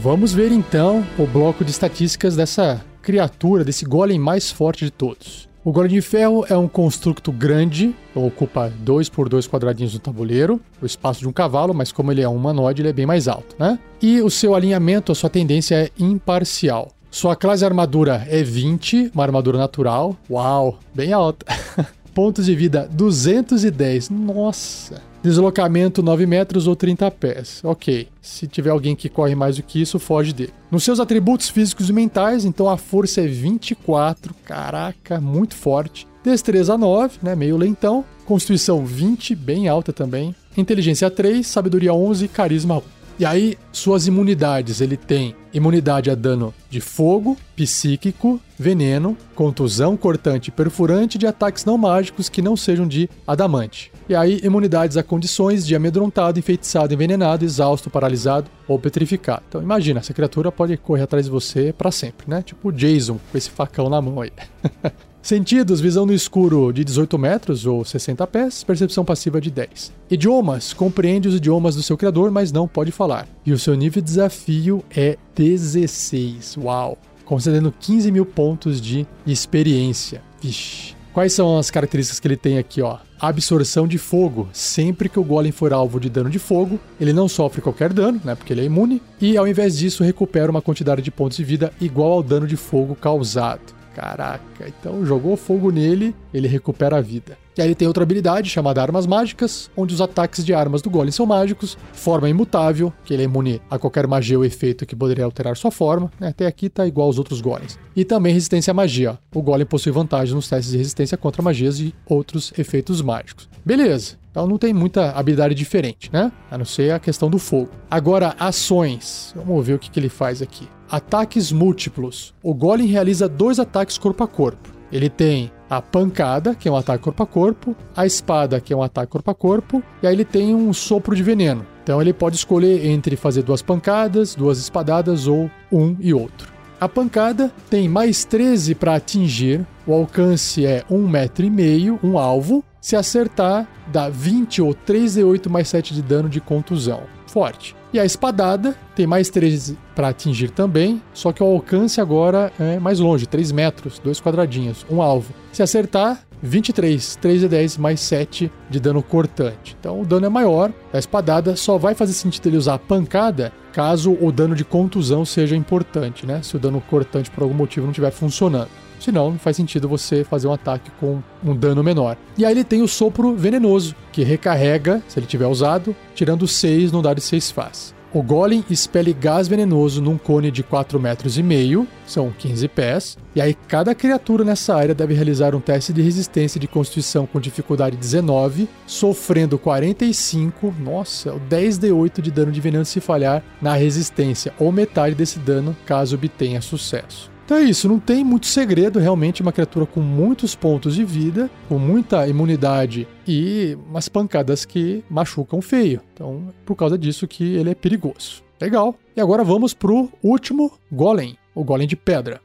Vamos 0.00 0.32
ver 0.32 0.52
então 0.52 1.04
o 1.18 1.26
bloco 1.26 1.64
de 1.64 1.72
estatísticas 1.72 2.36
dessa 2.36 2.84
criatura, 3.02 3.64
desse 3.64 3.84
golem 3.84 4.18
mais 4.18 4.50
forte 4.50 4.84
de 4.84 4.92
todos. 4.92 5.48
O 5.64 5.72
golem 5.72 5.90
de 5.90 6.00
ferro 6.00 6.46
é 6.48 6.56
um 6.56 6.68
construto 6.68 7.32
grande, 7.32 7.94
ocupa 8.14 8.72
2 8.78 9.08
por 9.08 9.28
2 9.28 9.48
quadradinhos 9.48 9.92
no 9.92 9.98
tabuleiro, 9.98 10.60
o 10.80 10.86
espaço 10.86 11.20
de 11.20 11.28
um 11.28 11.32
cavalo, 11.32 11.74
mas 11.74 11.90
como 11.90 12.12
ele 12.12 12.22
é 12.22 12.28
um 12.28 12.36
humanoide, 12.36 12.80
ele 12.80 12.88
é 12.88 12.92
bem 12.92 13.04
mais 13.04 13.26
alto, 13.26 13.56
né? 13.58 13.78
E 14.00 14.22
o 14.22 14.30
seu 14.30 14.54
alinhamento, 14.54 15.10
a 15.10 15.14
sua 15.14 15.28
tendência 15.28 15.74
é 15.74 15.90
imparcial. 15.98 16.92
Sua 17.10 17.34
classe 17.34 17.64
armadura 17.64 18.26
é 18.28 18.42
20, 18.42 19.12
uma 19.14 19.22
armadura 19.22 19.56
natural. 19.56 20.16
Uau, 20.30 20.78
bem 20.94 21.12
alta. 21.12 21.46
Pontos 22.14 22.46
de 22.46 22.54
vida 22.54 22.88
210. 22.92 24.10
Nossa. 24.10 25.00
Deslocamento 25.22 26.02
9 26.02 26.26
metros 26.26 26.66
ou 26.66 26.76
30 26.76 27.10
pés. 27.10 27.60
Ok. 27.64 28.08
Se 28.20 28.46
tiver 28.46 28.70
alguém 28.70 28.94
que 28.94 29.08
corre 29.08 29.34
mais 29.34 29.56
do 29.56 29.62
que 29.62 29.80
isso, 29.80 29.98
foge 29.98 30.32
dele. 30.32 30.52
Nos 30.70 30.84
seus 30.84 31.00
atributos 31.00 31.48
físicos 31.48 31.88
e 31.88 31.92
mentais, 31.92 32.44
então 32.44 32.68
a 32.68 32.76
força 32.76 33.22
é 33.22 33.26
24. 33.26 34.34
Caraca, 34.44 35.20
muito 35.20 35.54
forte. 35.54 36.06
Destreza 36.22 36.76
9, 36.76 37.18
né? 37.22 37.34
Meio 37.34 37.56
lentão. 37.56 38.04
Constituição 38.26 38.84
20, 38.84 39.34
bem 39.34 39.66
alta 39.66 39.92
também. 39.92 40.34
Inteligência 40.56 41.10
3, 41.10 41.46
sabedoria 41.46 41.94
11, 41.94 42.28
carisma 42.28 42.78
1. 42.78 42.82
E 43.20 43.24
aí, 43.24 43.58
suas 43.72 44.06
imunidades, 44.06 44.80
ele 44.80 44.96
tem 44.96 45.34
imunidade 45.52 46.10
a 46.10 46.14
dano 46.14 46.54
de 46.68 46.80
fogo, 46.80 47.36
psíquico, 47.56 48.40
veneno, 48.58 49.16
contusão, 49.34 49.96
cortante 49.96 50.48
e 50.48 50.52
perfurante 50.52 51.18
de 51.18 51.26
ataques 51.26 51.64
não 51.64 51.78
mágicos 51.78 52.28
que 52.28 52.42
não 52.42 52.56
sejam 52.56 52.86
de 52.86 53.08
adamante. 53.26 53.92
E 54.08 54.14
aí, 54.14 54.40
imunidades 54.42 54.96
a 54.96 55.02
condições 55.02 55.66
de 55.66 55.76
amedrontado, 55.76 56.38
enfeitiçado, 56.38 56.94
envenenado, 56.94 57.44
exausto, 57.44 57.90
paralisado 57.90 58.50
ou 58.66 58.78
petrificado. 58.78 59.42
Então, 59.48 59.62
imagina, 59.62 60.00
essa 60.00 60.14
criatura 60.14 60.50
pode 60.50 60.76
correr 60.76 61.02
atrás 61.02 61.26
de 61.26 61.30
você 61.30 61.72
para 61.72 61.90
sempre, 61.90 62.28
né? 62.28 62.42
Tipo 62.42 62.68
o 62.68 62.72
Jason 62.72 63.18
com 63.30 63.38
esse 63.38 63.50
facão 63.50 63.88
na 63.88 64.00
mão 64.00 64.20
aí. 64.20 64.32
Sentidos, 65.28 65.78
visão 65.78 66.06
no 66.06 66.14
escuro 66.14 66.72
de 66.72 66.82
18 66.82 67.18
metros 67.18 67.66
ou 67.66 67.84
60 67.84 68.26
pés, 68.26 68.64
percepção 68.64 69.04
passiva 69.04 69.38
de 69.38 69.50
10. 69.50 69.92
Idiomas, 70.10 70.72
compreende 70.72 71.28
os 71.28 71.34
idiomas 71.34 71.76
do 71.76 71.82
seu 71.82 71.98
criador, 71.98 72.30
mas 72.30 72.50
não 72.50 72.66
pode 72.66 72.90
falar. 72.90 73.28
E 73.44 73.52
o 73.52 73.58
seu 73.58 73.74
nível 73.74 74.00
de 74.00 74.08
desafio 74.08 74.82
é 74.90 75.18
16. 75.36 76.56
Uau! 76.56 76.96
Concedendo 77.26 77.74
15 77.78 78.10
mil 78.10 78.24
pontos 78.24 78.80
de 78.80 79.06
experiência. 79.26 80.22
Vixe. 80.40 80.96
Quais 81.12 81.34
são 81.34 81.58
as 81.58 81.70
características 81.70 82.18
que 82.18 82.26
ele 82.26 82.36
tem 82.38 82.56
aqui, 82.56 82.80
ó? 82.80 82.96
Absorção 83.20 83.86
de 83.86 83.98
fogo. 83.98 84.48
Sempre 84.54 85.10
que 85.10 85.20
o 85.20 85.24
golem 85.24 85.52
for 85.52 85.74
alvo 85.74 86.00
de 86.00 86.08
dano 86.08 86.30
de 86.30 86.38
fogo, 86.38 86.80
ele 86.98 87.12
não 87.12 87.28
sofre 87.28 87.60
qualquer 87.60 87.92
dano, 87.92 88.18
né? 88.24 88.34
Porque 88.34 88.54
ele 88.54 88.62
é 88.62 88.64
imune. 88.64 89.02
E 89.20 89.36
ao 89.36 89.46
invés 89.46 89.76
disso, 89.76 90.02
recupera 90.02 90.50
uma 90.50 90.62
quantidade 90.62 91.02
de 91.02 91.10
pontos 91.10 91.36
de 91.36 91.44
vida 91.44 91.70
igual 91.78 92.12
ao 92.12 92.22
dano 92.22 92.46
de 92.46 92.56
fogo 92.56 92.94
causado. 92.94 93.76
Caraca, 93.98 94.68
então 94.68 95.04
jogou 95.04 95.36
fogo 95.36 95.72
nele, 95.72 96.14
ele 96.32 96.46
recupera 96.46 96.98
a 96.98 97.00
vida. 97.00 97.36
E 97.58 97.60
aí 97.60 97.66
ele 97.66 97.74
tem 97.74 97.88
outra 97.88 98.04
habilidade 98.04 98.48
chamada 98.48 98.80
Armas 98.80 99.04
Mágicas, 99.04 99.68
onde 99.76 99.92
os 99.92 100.00
ataques 100.00 100.44
de 100.44 100.54
armas 100.54 100.80
do 100.80 100.88
Golem 100.88 101.10
são 101.10 101.26
mágicos, 101.26 101.76
forma 101.92 102.28
imutável, 102.28 102.92
que 103.04 103.12
ele 103.12 103.22
é 103.22 103.24
imune 103.24 103.60
a 103.68 103.76
qualquer 103.76 104.06
magia 104.06 104.38
ou 104.38 104.44
efeito 104.44 104.86
que 104.86 104.94
poderia 104.94 105.24
alterar 105.24 105.56
sua 105.56 105.72
forma, 105.72 106.08
né? 106.20 106.28
até 106.28 106.46
aqui 106.46 106.68
tá 106.68 106.86
igual 106.86 107.08
aos 107.08 107.18
outros 107.18 107.40
Golems. 107.40 107.76
E 107.96 108.04
também 108.04 108.32
resistência 108.32 108.70
à 108.70 108.74
magia. 108.74 109.18
O 109.34 109.42
Golem 109.42 109.66
possui 109.66 109.90
vantagem 109.90 110.36
nos 110.36 110.48
testes 110.48 110.70
de 110.70 110.78
resistência 110.78 111.18
contra 111.18 111.42
magias 111.42 111.80
e 111.80 111.92
outros 112.06 112.52
efeitos 112.56 113.02
mágicos. 113.02 113.48
Beleza. 113.64 114.16
Então 114.30 114.46
não 114.46 114.56
tem 114.56 114.72
muita 114.72 115.10
habilidade 115.10 115.52
diferente, 115.52 116.10
né? 116.12 116.30
A 116.48 116.56
não 116.56 116.64
ser 116.64 116.92
a 116.92 117.00
questão 117.00 117.28
do 117.28 117.40
fogo. 117.40 117.70
Agora, 117.90 118.36
ações. 118.38 119.34
Vamos 119.34 119.66
ver 119.66 119.72
o 119.72 119.78
que, 119.80 119.90
que 119.90 119.98
ele 119.98 120.08
faz 120.08 120.40
aqui. 120.40 120.68
Ataques 120.88 121.50
múltiplos. 121.50 122.32
O 122.40 122.54
Golem 122.54 122.86
realiza 122.86 123.28
dois 123.28 123.58
ataques 123.58 123.98
corpo 123.98 124.22
a 124.22 124.28
corpo. 124.28 124.68
Ele 124.92 125.10
tem 125.10 125.50
a 125.68 125.82
pancada, 125.82 126.54
que 126.54 126.68
é 126.68 126.72
um 126.72 126.76
ataque 126.76 127.04
corpo 127.04 127.22
a 127.22 127.26
corpo, 127.26 127.76
a 127.96 128.06
espada, 128.06 128.60
que 128.60 128.72
é 128.72 128.76
um 128.76 128.82
ataque 128.82 129.12
corpo 129.12 129.30
a 129.30 129.34
corpo, 129.34 129.82
e 130.02 130.06
aí 130.06 130.14
ele 130.14 130.24
tem 130.24 130.54
um 130.54 130.72
sopro 130.72 131.14
de 131.14 131.22
veneno. 131.22 131.66
Então 131.82 132.00
ele 132.00 132.12
pode 132.12 132.36
escolher 132.36 132.86
entre 132.86 133.16
fazer 133.16 133.42
duas 133.42 133.62
pancadas, 133.62 134.34
duas 134.34 134.58
espadadas 134.58 135.26
ou 135.26 135.50
um 135.72 135.96
e 136.00 136.12
outro. 136.12 136.52
A 136.80 136.88
pancada 136.88 137.52
tem 137.68 137.88
mais 137.88 138.24
13 138.24 138.74
para 138.74 138.94
atingir, 138.94 139.66
o 139.86 139.92
alcance 139.92 140.64
é 140.64 140.84
1,5 140.90 141.08
metro, 141.08 141.44
e 141.44 141.50
meio, 141.50 141.98
um 142.02 142.16
alvo. 142.16 142.64
Se 142.80 142.94
acertar, 142.94 143.66
dá 143.88 144.08
20 144.08 144.62
ou 144.62 144.72
3d8 144.72 145.48
mais 145.48 145.68
7 145.68 145.92
de 145.92 146.02
dano 146.02 146.28
de 146.28 146.40
contusão. 146.40 147.02
Forte. 147.26 147.77
E 147.92 147.98
a 147.98 148.04
espadada 148.04 148.76
tem 148.94 149.06
mais 149.06 149.30
13 149.30 149.78
para 149.94 150.08
atingir 150.08 150.50
também, 150.50 151.00
só 151.14 151.32
que 151.32 151.42
o 151.42 151.46
alcance 151.46 152.00
agora 152.00 152.52
é 152.58 152.78
mais 152.78 153.00
longe, 153.00 153.26
3 153.26 153.50
metros, 153.50 153.98
dois 153.98 154.20
quadradinhos, 154.20 154.84
um 154.90 155.00
alvo. 155.00 155.32
Se 155.52 155.62
acertar, 155.62 156.22
23, 156.42 157.16
3 157.16 157.44
e 157.44 157.48
10 157.48 157.78
mais 157.78 158.00
7 158.00 158.52
de 158.68 158.78
dano 158.78 159.02
cortante. 159.02 159.76
Então 159.78 160.02
o 160.02 160.06
dano 160.06 160.26
é 160.26 160.28
maior. 160.28 160.72
A 160.92 160.98
espadada 160.98 161.56
só 161.56 161.78
vai 161.78 161.94
fazer 161.94 162.12
sentido 162.12 162.48
ele 162.48 162.56
usar 162.58 162.74
a 162.74 162.78
pancada 162.78 163.52
caso 163.72 164.16
o 164.20 164.30
dano 164.32 164.54
de 164.54 164.64
contusão 164.64 165.24
seja 165.24 165.56
importante, 165.56 166.26
né? 166.26 166.40
Se 166.42 166.56
o 166.56 166.58
dano 166.58 166.80
cortante 166.80 167.30
por 167.30 167.42
algum 167.42 167.54
motivo 167.54 167.86
não 167.86 167.92
estiver 167.92 168.10
funcionando. 168.10 168.70
Senão, 169.00 169.30
não 169.30 169.38
faz 169.38 169.56
sentido 169.56 169.88
você 169.88 170.24
fazer 170.24 170.48
um 170.48 170.52
ataque 170.52 170.90
com 170.98 171.22
um 171.44 171.54
dano 171.54 171.82
menor. 171.82 172.16
E 172.36 172.44
aí 172.44 172.52
ele 172.52 172.64
tem 172.64 172.82
o 172.82 172.88
sopro 172.88 173.34
venenoso, 173.34 173.94
que 174.12 174.22
recarrega, 174.22 175.02
se 175.08 175.18
ele 175.18 175.26
tiver 175.26 175.46
usado, 175.46 175.94
tirando 176.14 176.46
6 176.46 176.92
no 176.92 177.02
dado 177.02 177.16
de 177.16 177.22
6 177.22 177.50
faces. 177.50 177.98
O 178.12 178.22
Golem 178.22 178.64
expele 178.70 179.12
gás 179.12 179.48
venenoso 179.48 180.00
num 180.00 180.16
cone 180.16 180.50
de 180.50 180.62
4 180.62 180.98
metros 180.98 181.36
e 181.36 181.42
meio, 181.42 181.86
são 182.06 182.30
15 182.30 182.66
pés, 182.68 183.18
e 183.34 183.40
aí 183.40 183.52
cada 183.52 183.94
criatura 183.94 184.44
nessa 184.44 184.74
área 184.74 184.94
deve 184.94 185.12
realizar 185.12 185.54
um 185.54 185.60
teste 185.60 185.92
de 185.92 186.00
resistência 186.00 186.58
de 186.58 186.66
constituição 186.66 187.26
com 187.26 187.38
dificuldade 187.38 187.98
19, 187.98 188.66
sofrendo 188.86 189.58
45, 189.58 190.74
nossa, 190.80 191.34
o 191.34 191.40
10d8 191.50 192.22
de 192.22 192.30
dano 192.30 192.50
de 192.50 192.62
veneno 192.62 192.86
se 192.86 192.98
falhar 192.98 193.42
na 193.60 193.74
resistência, 193.74 194.54
ou 194.58 194.72
metade 194.72 195.14
desse 195.14 195.38
dano 195.38 195.76
caso 195.84 196.16
obtenha 196.16 196.62
sucesso. 196.62 197.30
Então 197.48 197.56
é 197.56 197.62
isso, 197.62 197.88
não 197.88 197.98
tem 197.98 198.22
muito 198.22 198.46
segredo, 198.46 198.98
realmente 198.98 199.40
uma 199.40 199.52
criatura 199.52 199.86
com 199.86 200.00
muitos 200.00 200.54
pontos 200.54 200.94
de 200.94 201.02
vida, 201.02 201.50
com 201.66 201.78
muita 201.78 202.28
imunidade 202.28 203.08
e 203.26 203.74
umas 203.88 204.06
pancadas 204.06 204.66
que 204.66 205.02
machucam 205.08 205.62
feio. 205.62 206.02
Então, 206.12 206.52
por 206.66 206.76
causa 206.76 206.98
disso 206.98 207.26
que 207.26 207.56
ele 207.56 207.70
é 207.70 207.74
perigoso. 207.74 208.42
Legal. 208.60 208.94
E 209.16 209.20
agora 209.22 209.42
vamos 209.42 209.72
pro 209.72 210.10
último 210.22 210.70
golem, 210.92 211.38
o 211.54 211.64
golem 211.64 211.88
de 211.88 211.96
pedra. 211.96 212.38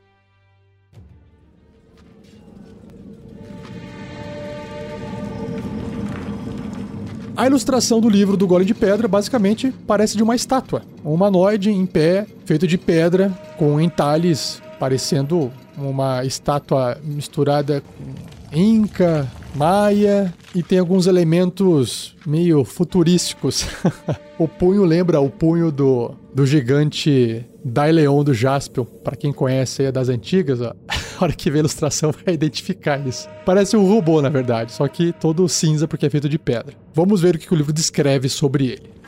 A 7.36 7.46
ilustração 7.46 8.00
do 8.00 8.08
livro 8.08 8.38
do 8.38 8.48
Golem 8.48 8.66
de 8.66 8.74
Pedra 8.74 9.08
basicamente 9.08 9.74
parece 9.86 10.16
de 10.16 10.24
uma 10.24 10.36
estátua. 10.36 10.84
Um 11.04 11.14
humanoide 11.14 11.72
em 11.72 11.86
pé, 11.86 12.26
feito 12.46 12.66
de 12.66 12.78
pedra, 12.78 13.30
com 13.58 13.82
entalhes 13.82 14.63
parecendo 14.80 15.52
uma 15.78 16.24
estátua 16.24 16.98
misturada 17.04 17.82
com 17.82 18.34
Inca, 18.58 19.28
Maia 19.56 20.34
e 20.56 20.62
tem 20.62 20.80
alguns 20.80 21.08
elementos 21.08 22.16
meio 22.26 22.64
futurísticos. 22.64 23.68
o 24.38 24.48
punho 24.48 24.84
lembra 24.84 25.20
o 25.20 25.30
punho 25.30 25.72
do, 25.72 26.12
do 26.34 26.46
gigante 26.46 27.46
Daileon 27.64 28.24
do 28.24 28.34
Jaspion. 28.34 28.86
Para 28.86 29.16
quem 29.16 29.34
conhece 29.34 29.84
aí 29.84 29.92
das 29.92 30.10
antigas, 30.10 30.62
ó, 30.62 30.74
a 30.88 31.24
hora 31.24 31.34
que 31.34 31.50
vê 31.50 31.58
a 31.58 31.62
ilustração 31.62 32.12
vai 32.12 32.34
identificar 32.36 33.06
isso. 33.06 33.28
Parece 33.46 33.76
um 33.76 33.88
robô, 33.88 34.22
na 34.22 34.30
verdade, 34.30 34.72
só 34.72 34.88
que 34.88 35.12
todo 35.14 35.48
cinza 35.50 35.88
porque 35.88 36.06
é 36.06 36.10
feito 36.10 36.30
de 36.30 36.38
pedra. 36.38 36.76
Vamos 36.94 37.22
ver 37.22 37.36
o 37.36 37.40
que 37.40 37.54
o 37.54 37.58
livro 37.58 37.74
descreve 37.74 38.30
sobre 38.30 38.68
ele. 38.68 39.03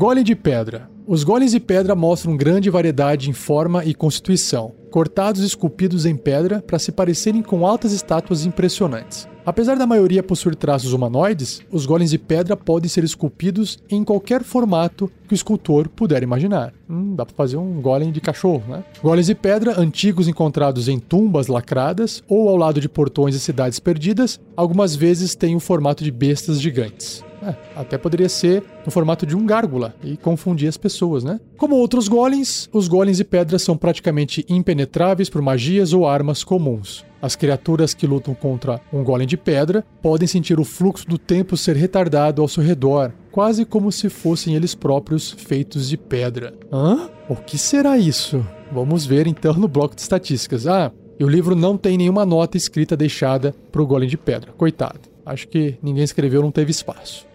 Golem 0.00 0.24
de 0.24 0.34
pedra. 0.34 0.88
Os 1.06 1.22
golems 1.22 1.52
de 1.52 1.60
pedra 1.60 1.94
mostram 1.94 2.34
grande 2.34 2.70
variedade 2.70 3.28
em 3.28 3.34
forma 3.34 3.84
e 3.84 3.92
constituição, 3.92 4.74
cortados 4.90 5.42
e 5.42 5.46
esculpidos 5.46 6.06
em 6.06 6.16
pedra 6.16 6.62
para 6.62 6.78
se 6.78 6.90
parecerem 6.90 7.42
com 7.42 7.66
altas 7.66 7.92
estátuas 7.92 8.46
impressionantes. 8.46 9.28
Apesar 9.50 9.76
da 9.76 9.84
maioria 9.84 10.22
possuir 10.22 10.54
traços 10.54 10.92
humanoides, 10.92 11.60
os 11.72 11.84
golems 11.84 12.12
de 12.12 12.18
pedra 12.18 12.56
podem 12.56 12.88
ser 12.88 13.02
esculpidos 13.02 13.80
em 13.90 14.04
qualquer 14.04 14.44
formato 14.44 15.10
que 15.26 15.34
o 15.34 15.34
escultor 15.34 15.88
puder 15.88 16.22
imaginar. 16.22 16.72
Hum, 16.88 17.16
dá 17.16 17.26
para 17.26 17.34
fazer 17.34 17.56
um 17.56 17.82
golem 17.82 18.12
de 18.12 18.20
cachorro, 18.20 18.62
né? 18.68 18.84
Golems 19.02 19.26
de 19.26 19.34
pedra 19.34 19.74
antigos 19.76 20.28
encontrados 20.28 20.86
em 20.86 21.00
tumbas 21.00 21.48
lacradas 21.48 22.22
ou 22.28 22.48
ao 22.48 22.56
lado 22.56 22.80
de 22.80 22.88
portões 22.88 23.34
e 23.34 23.40
cidades 23.40 23.80
perdidas, 23.80 24.38
algumas 24.56 24.94
vezes 24.94 25.34
têm 25.34 25.56
o 25.56 25.60
formato 25.60 26.04
de 26.04 26.12
bestas 26.12 26.60
gigantes. 26.60 27.24
É, 27.42 27.52
até 27.74 27.98
poderia 27.98 28.28
ser 28.28 28.62
no 28.86 28.92
formato 28.92 29.26
de 29.26 29.34
um 29.34 29.44
gárgula 29.44 29.96
e 30.04 30.16
confundir 30.16 30.68
as 30.68 30.76
pessoas, 30.76 31.24
né? 31.24 31.40
Como 31.56 31.74
outros 31.74 32.06
golems, 32.06 32.68
os 32.72 32.86
golems 32.86 33.16
de 33.16 33.24
pedra 33.24 33.58
são 33.58 33.76
praticamente 33.76 34.46
impenetráveis 34.48 35.28
por 35.28 35.42
magias 35.42 35.92
ou 35.92 36.06
armas 36.06 36.44
comuns. 36.44 37.04
As 37.22 37.36
criaturas 37.36 37.92
que 37.92 38.06
lutam 38.06 38.34
contra 38.34 38.80
um 38.92 39.04
golem 39.04 39.26
de 39.26 39.36
pedra 39.36 39.84
podem 40.00 40.26
sentir 40.26 40.58
o 40.58 40.64
fluxo 40.64 41.06
do 41.06 41.18
tempo 41.18 41.56
ser 41.56 41.76
retardado 41.76 42.40
ao 42.40 42.48
seu 42.48 42.62
redor, 42.62 43.12
quase 43.30 43.64
como 43.64 43.92
se 43.92 44.08
fossem 44.08 44.54
eles 44.54 44.74
próprios 44.74 45.30
feitos 45.30 45.88
de 45.88 45.96
pedra. 45.96 46.54
Hã? 46.72 47.10
O 47.28 47.36
que 47.36 47.58
será 47.58 47.98
isso? 47.98 48.44
Vamos 48.72 49.04
ver 49.04 49.26
então 49.26 49.54
no 49.54 49.68
bloco 49.68 49.94
de 49.94 50.00
estatísticas. 50.00 50.66
Ah, 50.66 50.90
e 51.18 51.24
o 51.24 51.28
livro 51.28 51.54
não 51.54 51.76
tem 51.76 51.98
nenhuma 51.98 52.24
nota 52.24 52.56
escrita 52.56 52.96
deixada 52.96 53.54
para 53.70 53.82
o 53.82 53.86
golem 53.86 54.08
de 54.08 54.16
pedra. 54.16 54.52
Coitado. 54.52 55.00
Acho 55.26 55.46
que 55.48 55.76
ninguém 55.82 56.02
escreveu, 56.02 56.40
não 56.40 56.50
teve 56.50 56.70
espaço. 56.70 57.26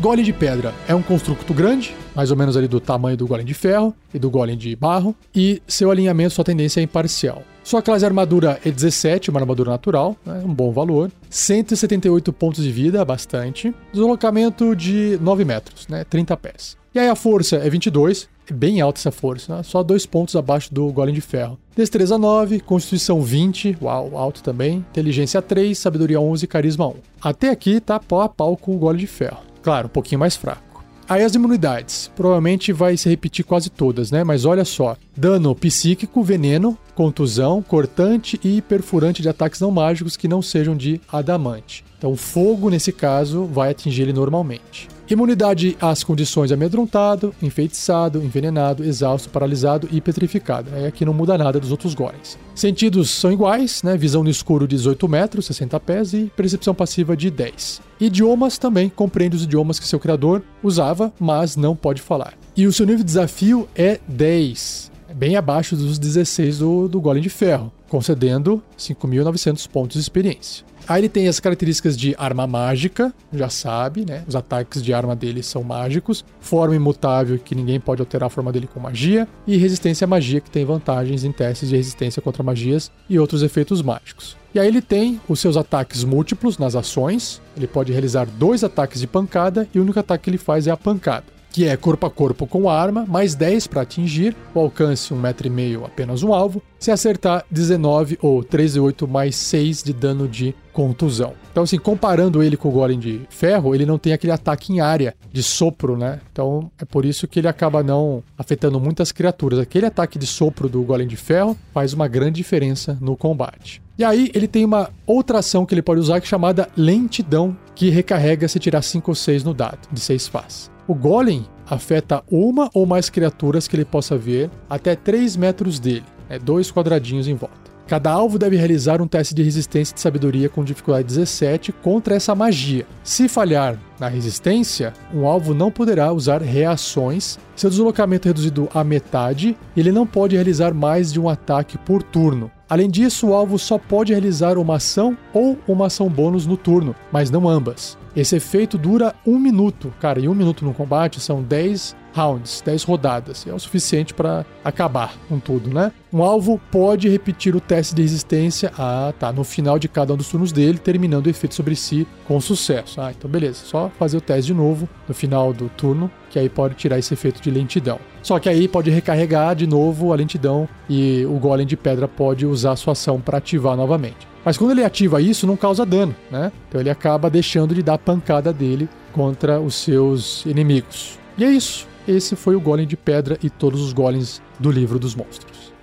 Golem 0.00 0.24
de 0.24 0.32
pedra 0.32 0.72
é 0.86 0.94
um 0.94 1.02
construto 1.02 1.52
grande, 1.52 1.92
mais 2.14 2.30
ou 2.30 2.36
menos 2.36 2.56
ali 2.56 2.68
do 2.68 2.78
tamanho 2.78 3.16
do 3.16 3.26
golem 3.26 3.44
de 3.44 3.52
ferro 3.52 3.92
e 4.14 4.18
do 4.18 4.30
golem 4.30 4.56
de 4.56 4.76
barro, 4.76 5.12
e 5.34 5.60
seu 5.66 5.90
alinhamento, 5.90 6.34
sua 6.34 6.44
tendência 6.44 6.78
é 6.78 6.84
imparcial. 6.84 7.42
Sua 7.64 7.82
classe 7.82 8.04
armadura 8.04 8.60
é 8.64 8.70
17, 8.70 9.28
uma 9.28 9.40
armadura 9.40 9.72
natural, 9.72 10.16
né, 10.24 10.40
um 10.44 10.54
bom 10.54 10.70
valor. 10.70 11.10
178 11.28 12.32
pontos 12.32 12.62
de 12.62 12.70
vida, 12.70 13.04
bastante. 13.04 13.74
Deslocamento 13.92 14.76
de 14.76 15.18
9 15.20 15.44
metros, 15.44 15.88
né, 15.88 16.04
30 16.04 16.36
pés. 16.36 16.76
E 16.94 16.98
aí 17.00 17.08
a 17.08 17.16
força 17.16 17.56
é 17.56 17.68
22, 17.68 18.28
é 18.48 18.54
bem 18.54 18.80
alta 18.80 19.00
essa 19.00 19.10
força, 19.10 19.56
né? 19.56 19.62
só 19.64 19.82
dois 19.82 20.06
pontos 20.06 20.36
abaixo 20.36 20.72
do 20.72 20.90
Golem 20.92 21.14
de 21.14 21.20
Ferro. 21.20 21.58
Destreza 21.76 22.16
9, 22.16 22.60
Constituição 22.60 23.20
20, 23.20 23.78
uau, 23.82 24.16
alto 24.16 24.44
também. 24.44 24.78
Inteligência 24.90 25.42
3, 25.42 25.76
Sabedoria 25.76 26.20
11, 26.20 26.46
Carisma 26.46 26.86
1. 26.86 26.94
Até 27.20 27.50
aqui 27.50 27.80
tá 27.80 28.00
pau 28.00 28.20
a 28.20 28.28
pau 28.28 28.56
com 28.56 28.74
o 28.74 28.78
Golem 28.78 29.00
de 29.00 29.06
Ferro. 29.06 29.47
Claro, 29.68 29.86
um 29.86 29.90
pouquinho 29.90 30.18
mais 30.18 30.34
fraco. 30.34 30.82
Aí 31.06 31.22
as 31.22 31.34
imunidades. 31.34 32.10
Provavelmente 32.16 32.72
vai 32.72 32.96
se 32.96 33.06
repetir 33.06 33.44
quase 33.44 33.68
todas, 33.68 34.10
né? 34.10 34.24
Mas 34.24 34.46
olha 34.46 34.64
só: 34.64 34.96
dano 35.14 35.54
psíquico, 35.54 36.22
veneno, 36.22 36.78
contusão, 36.94 37.60
cortante 37.60 38.40
e 38.42 38.62
perfurante 38.62 39.20
de 39.20 39.28
ataques 39.28 39.60
não 39.60 39.70
mágicos 39.70 40.16
que 40.16 40.26
não 40.26 40.40
sejam 40.40 40.74
de 40.74 41.02
adamante. 41.12 41.84
Então, 41.98 42.16
fogo, 42.16 42.70
nesse 42.70 42.92
caso, 42.92 43.44
vai 43.44 43.72
atingir 43.72 44.04
ele 44.04 44.14
normalmente. 44.14 44.88
Imunidade 45.10 45.74
às 45.80 46.04
condições 46.04 46.52
amedrontado, 46.52 47.34
enfeitiçado, 47.42 48.22
envenenado, 48.22 48.84
exausto, 48.84 49.30
paralisado 49.30 49.88
e 49.90 50.02
petrificado. 50.02 50.70
É, 50.74 50.86
aqui 50.86 51.04
não 51.04 51.14
muda 51.14 51.38
nada 51.38 51.58
dos 51.58 51.70
outros 51.70 51.94
golems. 51.94 52.38
Sentidos 52.54 53.08
são 53.10 53.32
iguais, 53.32 53.82
né? 53.82 53.96
Visão 53.96 54.22
no 54.22 54.28
escuro 54.28 54.68
de 54.68 54.76
18 54.76 55.08
metros, 55.08 55.46
60 55.46 55.80
pés 55.80 56.12
e 56.12 56.30
percepção 56.36 56.74
passiva 56.74 57.16
de 57.16 57.30
10. 57.30 57.80
Idiomas 57.98 58.58
também 58.58 58.90
compreende 58.90 59.36
os 59.36 59.44
idiomas 59.44 59.80
que 59.80 59.86
seu 59.86 59.98
criador 59.98 60.42
usava, 60.62 61.12
mas 61.18 61.56
não 61.56 61.74
pode 61.74 62.02
falar. 62.02 62.34
E 62.54 62.66
o 62.66 62.72
seu 62.72 62.84
nível 62.84 62.98
de 62.98 63.04
desafio 63.04 63.66
é 63.74 63.98
10, 64.06 64.90
bem 65.18 65.34
abaixo 65.34 65.74
dos 65.74 65.98
16 65.98 66.58
do, 66.58 66.88
do 66.88 67.00
Golem 67.00 67.22
de 67.22 67.28
Ferro, 67.28 67.72
concedendo 67.88 68.62
5.900 68.78 69.68
pontos 69.68 69.94
de 69.94 70.00
experiência. 70.00 70.64
Aí 70.86 71.02
ele 71.02 71.08
tem 71.08 71.28
as 71.28 71.38
características 71.38 71.98
de 71.98 72.14
arma 72.16 72.46
mágica, 72.46 73.12
já 73.30 73.50
sabe, 73.50 74.06
né? 74.06 74.24
Os 74.26 74.34
ataques 74.34 74.82
de 74.82 74.94
arma 74.94 75.14
dele 75.14 75.42
são 75.42 75.62
mágicos. 75.62 76.24
Forma 76.40 76.74
imutável, 76.74 77.38
que 77.38 77.54
ninguém 77.54 77.78
pode 77.78 78.00
alterar 78.00 78.28
a 78.28 78.30
forma 78.30 78.50
dele 78.50 78.66
com 78.72 78.80
magia. 78.80 79.28
E 79.46 79.58
resistência 79.58 80.06
à 80.06 80.08
magia, 80.08 80.40
que 80.40 80.50
tem 80.50 80.64
vantagens 80.64 81.24
em 81.24 81.32
testes 81.32 81.68
de 81.68 81.76
resistência 81.76 82.22
contra 82.22 82.42
magias 82.42 82.90
e 83.06 83.18
outros 83.18 83.42
efeitos 83.42 83.82
mágicos. 83.82 84.34
E 84.54 84.58
aí 84.58 84.66
ele 84.66 84.80
tem 84.80 85.20
os 85.28 85.40
seus 85.40 85.58
ataques 85.58 86.04
múltiplos 86.04 86.56
nas 86.56 86.74
ações. 86.74 87.42
Ele 87.54 87.66
pode 87.66 87.92
realizar 87.92 88.26
dois 88.26 88.64
ataques 88.64 88.98
de 88.98 89.06
pancada 89.06 89.68
e 89.74 89.78
o 89.78 89.82
único 89.82 90.00
ataque 90.00 90.24
que 90.24 90.30
ele 90.30 90.38
faz 90.38 90.66
é 90.66 90.70
a 90.70 90.76
pancada 90.76 91.37
que 91.58 91.66
é 91.66 91.76
corpo 91.76 92.06
a 92.06 92.10
corpo 92.10 92.46
com 92.46 92.70
a 92.70 92.80
arma, 92.80 93.04
mais 93.04 93.34
10 93.34 93.66
para 93.66 93.82
atingir, 93.82 94.32
o 94.54 94.60
alcance 94.60 95.12
1,5m 95.12 95.86
apenas 95.86 96.22
um 96.22 96.32
alvo, 96.32 96.62
se 96.78 96.92
acertar 96.92 97.44
19 97.50 98.16
ou 98.22 98.44
13,8 98.44 99.08
mais 99.08 99.34
6 99.34 99.82
de 99.82 99.92
dano 99.92 100.28
de 100.28 100.54
contusão. 100.72 101.32
Então, 101.50 101.64
assim, 101.64 101.76
comparando 101.76 102.44
ele 102.44 102.56
com 102.56 102.68
o 102.68 102.70
Golem 102.70 102.96
de 102.96 103.22
Ferro, 103.28 103.74
ele 103.74 103.84
não 103.84 103.98
tem 103.98 104.12
aquele 104.12 104.32
ataque 104.32 104.72
em 104.72 104.78
área 104.78 105.16
de 105.32 105.42
sopro, 105.42 105.96
né? 105.96 106.20
Então, 106.30 106.70
é 106.78 106.84
por 106.84 107.04
isso 107.04 107.26
que 107.26 107.40
ele 107.40 107.48
acaba 107.48 107.82
não 107.82 108.22
afetando 108.38 108.78
muitas 108.78 109.10
criaturas. 109.10 109.58
Aquele 109.58 109.86
ataque 109.86 110.16
de 110.16 110.28
sopro 110.28 110.68
do 110.68 110.80
Golem 110.82 111.08
de 111.08 111.16
Ferro 111.16 111.58
faz 111.74 111.92
uma 111.92 112.06
grande 112.06 112.36
diferença 112.36 112.96
no 113.00 113.16
combate. 113.16 113.82
E 113.98 114.04
aí 114.04 114.30
ele 114.32 114.46
tem 114.46 114.64
uma 114.64 114.90
outra 115.04 115.40
ação 115.40 115.66
que 115.66 115.74
ele 115.74 115.82
pode 115.82 116.00
usar 116.00 116.20
que 116.20 116.26
é 116.26 116.30
chamada 116.30 116.68
lentidão, 116.76 117.56
que 117.74 117.90
recarrega 117.90 118.46
se 118.46 118.60
tirar 118.60 118.80
5 118.80 119.10
ou 119.10 119.14
6 119.14 119.42
no 119.42 119.52
dado, 119.52 119.88
de 119.90 119.98
6 119.98 120.28
faces. 120.28 120.70
O 120.86 120.94
Golem 120.94 121.44
afeta 121.66 122.22
uma 122.30 122.70
ou 122.72 122.86
mais 122.86 123.10
criaturas 123.10 123.66
que 123.66 123.74
ele 123.74 123.84
possa 123.84 124.16
ver 124.16 124.50
até 124.70 124.94
3 124.94 125.36
metros 125.36 125.80
dele, 125.80 126.04
né, 126.30 126.38
dois 126.38 126.70
quadradinhos 126.70 127.26
em 127.26 127.34
volta. 127.34 127.67
Cada 127.88 128.10
alvo 128.12 128.38
deve 128.38 128.54
realizar 128.54 129.00
um 129.00 129.08
teste 129.08 129.34
de 129.34 129.42
resistência 129.42 129.94
de 129.94 130.00
sabedoria 130.02 130.50
com 130.50 130.62
dificuldade 130.62 131.08
17 131.08 131.72
contra 131.72 132.14
essa 132.14 132.34
magia. 132.34 132.86
Se 133.02 133.28
falhar 133.28 133.78
na 133.98 134.08
resistência, 134.08 134.92
um 135.12 135.26
alvo 135.26 135.54
não 135.54 135.70
poderá 135.70 136.12
usar 136.12 136.42
reações, 136.42 137.38
seu 137.56 137.70
deslocamento 137.70 138.28
é 138.28 138.30
reduzido 138.30 138.68
à 138.74 138.84
metade 138.84 139.56
e 139.74 139.80
ele 139.80 139.90
não 139.90 140.06
pode 140.06 140.36
realizar 140.36 140.74
mais 140.74 141.10
de 141.10 141.18
um 141.18 141.30
ataque 141.30 141.78
por 141.78 142.02
turno. 142.02 142.50
Além 142.68 142.90
disso, 142.90 143.28
o 143.28 143.34
alvo 143.34 143.58
só 143.58 143.78
pode 143.78 144.12
realizar 144.12 144.58
uma 144.58 144.76
ação 144.76 145.16
ou 145.32 145.58
uma 145.66 145.86
ação 145.86 146.10
bônus 146.10 146.46
no 146.46 146.58
turno, 146.58 146.94
mas 147.10 147.30
não 147.30 147.48
ambas. 147.48 147.96
Esse 148.14 148.36
efeito 148.36 148.76
dura 148.76 149.14
um 149.26 149.38
minuto, 149.38 149.94
cara, 149.98 150.20
e 150.20 150.28
um 150.28 150.34
minuto 150.34 150.62
no 150.62 150.74
combate 150.74 151.20
são 151.20 151.42
10 151.42 151.96
rounds, 152.18 152.60
10 152.64 152.82
rodadas. 152.82 153.46
É 153.46 153.54
o 153.54 153.58
suficiente 153.58 154.12
para 154.12 154.44
acabar 154.64 155.14
com 155.28 155.38
tudo, 155.38 155.72
né? 155.72 155.92
Um 156.12 156.22
alvo 156.22 156.60
pode 156.70 157.08
repetir 157.08 157.54
o 157.54 157.60
teste 157.60 157.94
de 157.94 158.02
resistência 158.02 158.72
ah, 158.76 159.12
tá, 159.18 159.32
no 159.32 159.44
final 159.44 159.78
de 159.78 159.88
cada 159.88 160.12
um 160.12 160.16
dos 160.16 160.28
turnos 160.28 160.50
dele, 160.50 160.78
terminando 160.78 161.26
o 161.26 161.30
efeito 161.30 161.54
sobre 161.54 161.76
si 161.76 162.06
com 162.26 162.40
sucesso. 162.40 163.00
Ah, 163.00 163.12
então 163.16 163.30
beleza, 163.30 163.60
só 163.64 163.90
fazer 163.98 164.16
o 164.16 164.20
teste 164.20 164.46
de 164.46 164.54
novo 164.54 164.88
no 165.06 165.14
final 165.14 165.52
do 165.52 165.68
turno, 165.68 166.10
que 166.30 166.38
aí 166.38 166.48
pode 166.48 166.74
tirar 166.74 166.98
esse 166.98 167.14
efeito 167.14 167.40
de 167.40 167.50
lentidão. 167.50 168.00
Só 168.22 168.38
que 168.38 168.48
aí 168.48 168.66
pode 168.66 168.90
recarregar 168.90 169.54
de 169.54 169.66
novo 169.66 170.12
a 170.12 170.16
lentidão 170.16 170.68
e 170.88 171.24
o 171.26 171.38
golem 171.38 171.66
de 171.66 171.76
pedra 171.76 172.08
pode 172.08 172.44
usar 172.44 172.72
a 172.72 172.76
sua 172.76 172.92
ação 172.92 173.20
para 173.20 173.38
ativar 173.38 173.76
novamente. 173.76 174.26
Mas 174.44 174.56
quando 174.56 174.70
ele 174.72 174.84
ativa 174.84 175.20
isso, 175.20 175.46
não 175.46 175.56
causa 175.56 175.84
dano, 175.84 176.14
né? 176.30 176.50
Então 176.68 176.80
ele 176.80 176.90
acaba 176.90 177.30
deixando 177.30 177.74
de 177.74 177.82
dar 177.82 177.98
pancada 177.98 178.52
dele 178.52 178.88
contra 179.12 179.60
os 179.60 179.74
seus 179.74 180.44
inimigos. 180.46 181.18
E 181.36 181.44
é 181.44 181.50
isso. 181.50 181.87
Esse 182.08 182.34
foi 182.34 182.56
o 182.56 182.60
Golem 182.60 182.86
de 182.86 182.96
Pedra 182.96 183.38
e 183.42 183.50
todos 183.50 183.82
os 183.82 183.92
golems 183.92 184.40
do 184.58 184.70
livro 184.70 184.98
dos 184.98 185.14
monstros. 185.14 185.74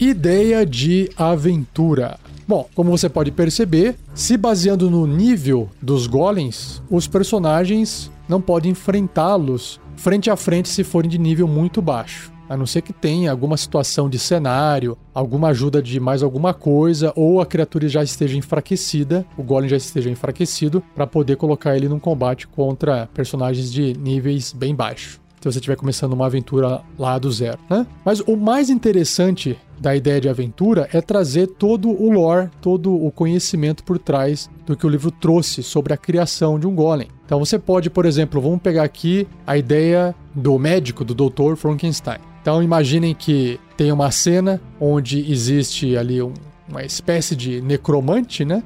Ideia 0.00 0.64
de 0.64 1.10
aventura. 1.14 2.18
Bom, 2.48 2.66
como 2.74 2.90
você 2.90 3.10
pode 3.10 3.30
perceber, 3.30 3.96
se 4.14 4.38
baseando 4.38 4.90
no 4.90 5.06
nível 5.06 5.68
dos 5.80 6.06
golems, 6.06 6.82
os 6.88 7.06
personagens 7.06 8.10
não 8.26 8.40
podem 8.40 8.72
enfrentá-los 8.72 9.78
frente 9.96 10.30
a 10.30 10.36
frente 10.36 10.70
se 10.70 10.82
forem 10.82 11.10
de 11.10 11.18
nível 11.18 11.46
muito 11.46 11.82
baixo. 11.82 12.33
A 12.48 12.56
não 12.56 12.66
ser 12.66 12.82
que 12.82 12.92
tenha 12.92 13.30
alguma 13.30 13.56
situação 13.56 14.08
de 14.08 14.18
cenário, 14.18 14.96
alguma 15.12 15.48
ajuda 15.48 15.82
de 15.82 15.98
mais 15.98 16.22
alguma 16.22 16.52
coisa, 16.52 17.12
ou 17.16 17.40
a 17.40 17.46
criatura 17.46 17.88
já 17.88 18.02
esteja 18.02 18.36
enfraquecida, 18.36 19.24
o 19.36 19.42
Golem 19.42 19.68
já 19.68 19.76
esteja 19.76 20.10
enfraquecido, 20.10 20.82
para 20.94 21.06
poder 21.06 21.36
colocar 21.36 21.76
ele 21.76 21.88
num 21.88 21.98
combate 21.98 22.46
contra 22.46 23.08
personagens 23.14 23.72
de 23.72 23.94
níveis 23.98 24.52
bem 24.52 24.74
baixos 24.74 25.24
se 25.44 25.52
você 25.52 25.58
estiver 25.58 25.76
começando 25.76 26.14
uma 26.14 26.24
aventura 26.24 26.80
lá 26.98 27.18
do 27.18 27.30
zero, 27.30 27.58
né? 27.68 27.86
Mas 28.02 28.20
o 28.20 28.34
mais 28.34 28.70
interessante 28.70 29.58
da 29.78 29.94
ideia 29.94 30.18
de 30.18 30.26
aventura 30.26 30.88
é 30.90 31.02
trazer 31.02 31.48
todo 31.48 31.90
o 31.90 32.10
lore, 32.10 32.48
todo 32.62 32.94
o 32.94 33.10
conhecimento 33.10 33.84
por 33.84 33.98
trás 33.98 34.48
do 34.64 34.74
que 34.74 34.86
o 34.86 34.88
livro 34.88 35.10
trouxe 35.10 35.62
sobre 35.62 35.92
a 35.92 35.98
criação 35.98 36.58
de 36.58 36.66
um 36.66 36.74
golem. 36.74 37.08
Então 37.26 37.38
você 37.38 37.58
pode, 37.58 37.90
por 37.90 38.06
exemplo, 38.06 38.40
vamos 38.40 38.62
pegar 38.62 38.84
aqui 38.84 39.28
a 39.46 39.54
ideia 39.54 40.14
do 40.34 40.58
médico, 40.58 41.04
do 41.04 41.14
Dr. 41.14 41.56
Frankenstein. 41.56 42.33
Então 42.44 42.62
imaginem 42.62 43.14
que 43.14 43.58
tem 43.74 43.90
uma 43.90 44.10
cena 44.10 44.60
onde 44.78 45.32
existe 45.32 45.96
ali 45.96 46.20
um, 46.20 46.34
uma 46.68 46.84
espécie 46.84 47.34
de 47.34 47.62
necromante, 47.62 48.44
né? 48.44 48.62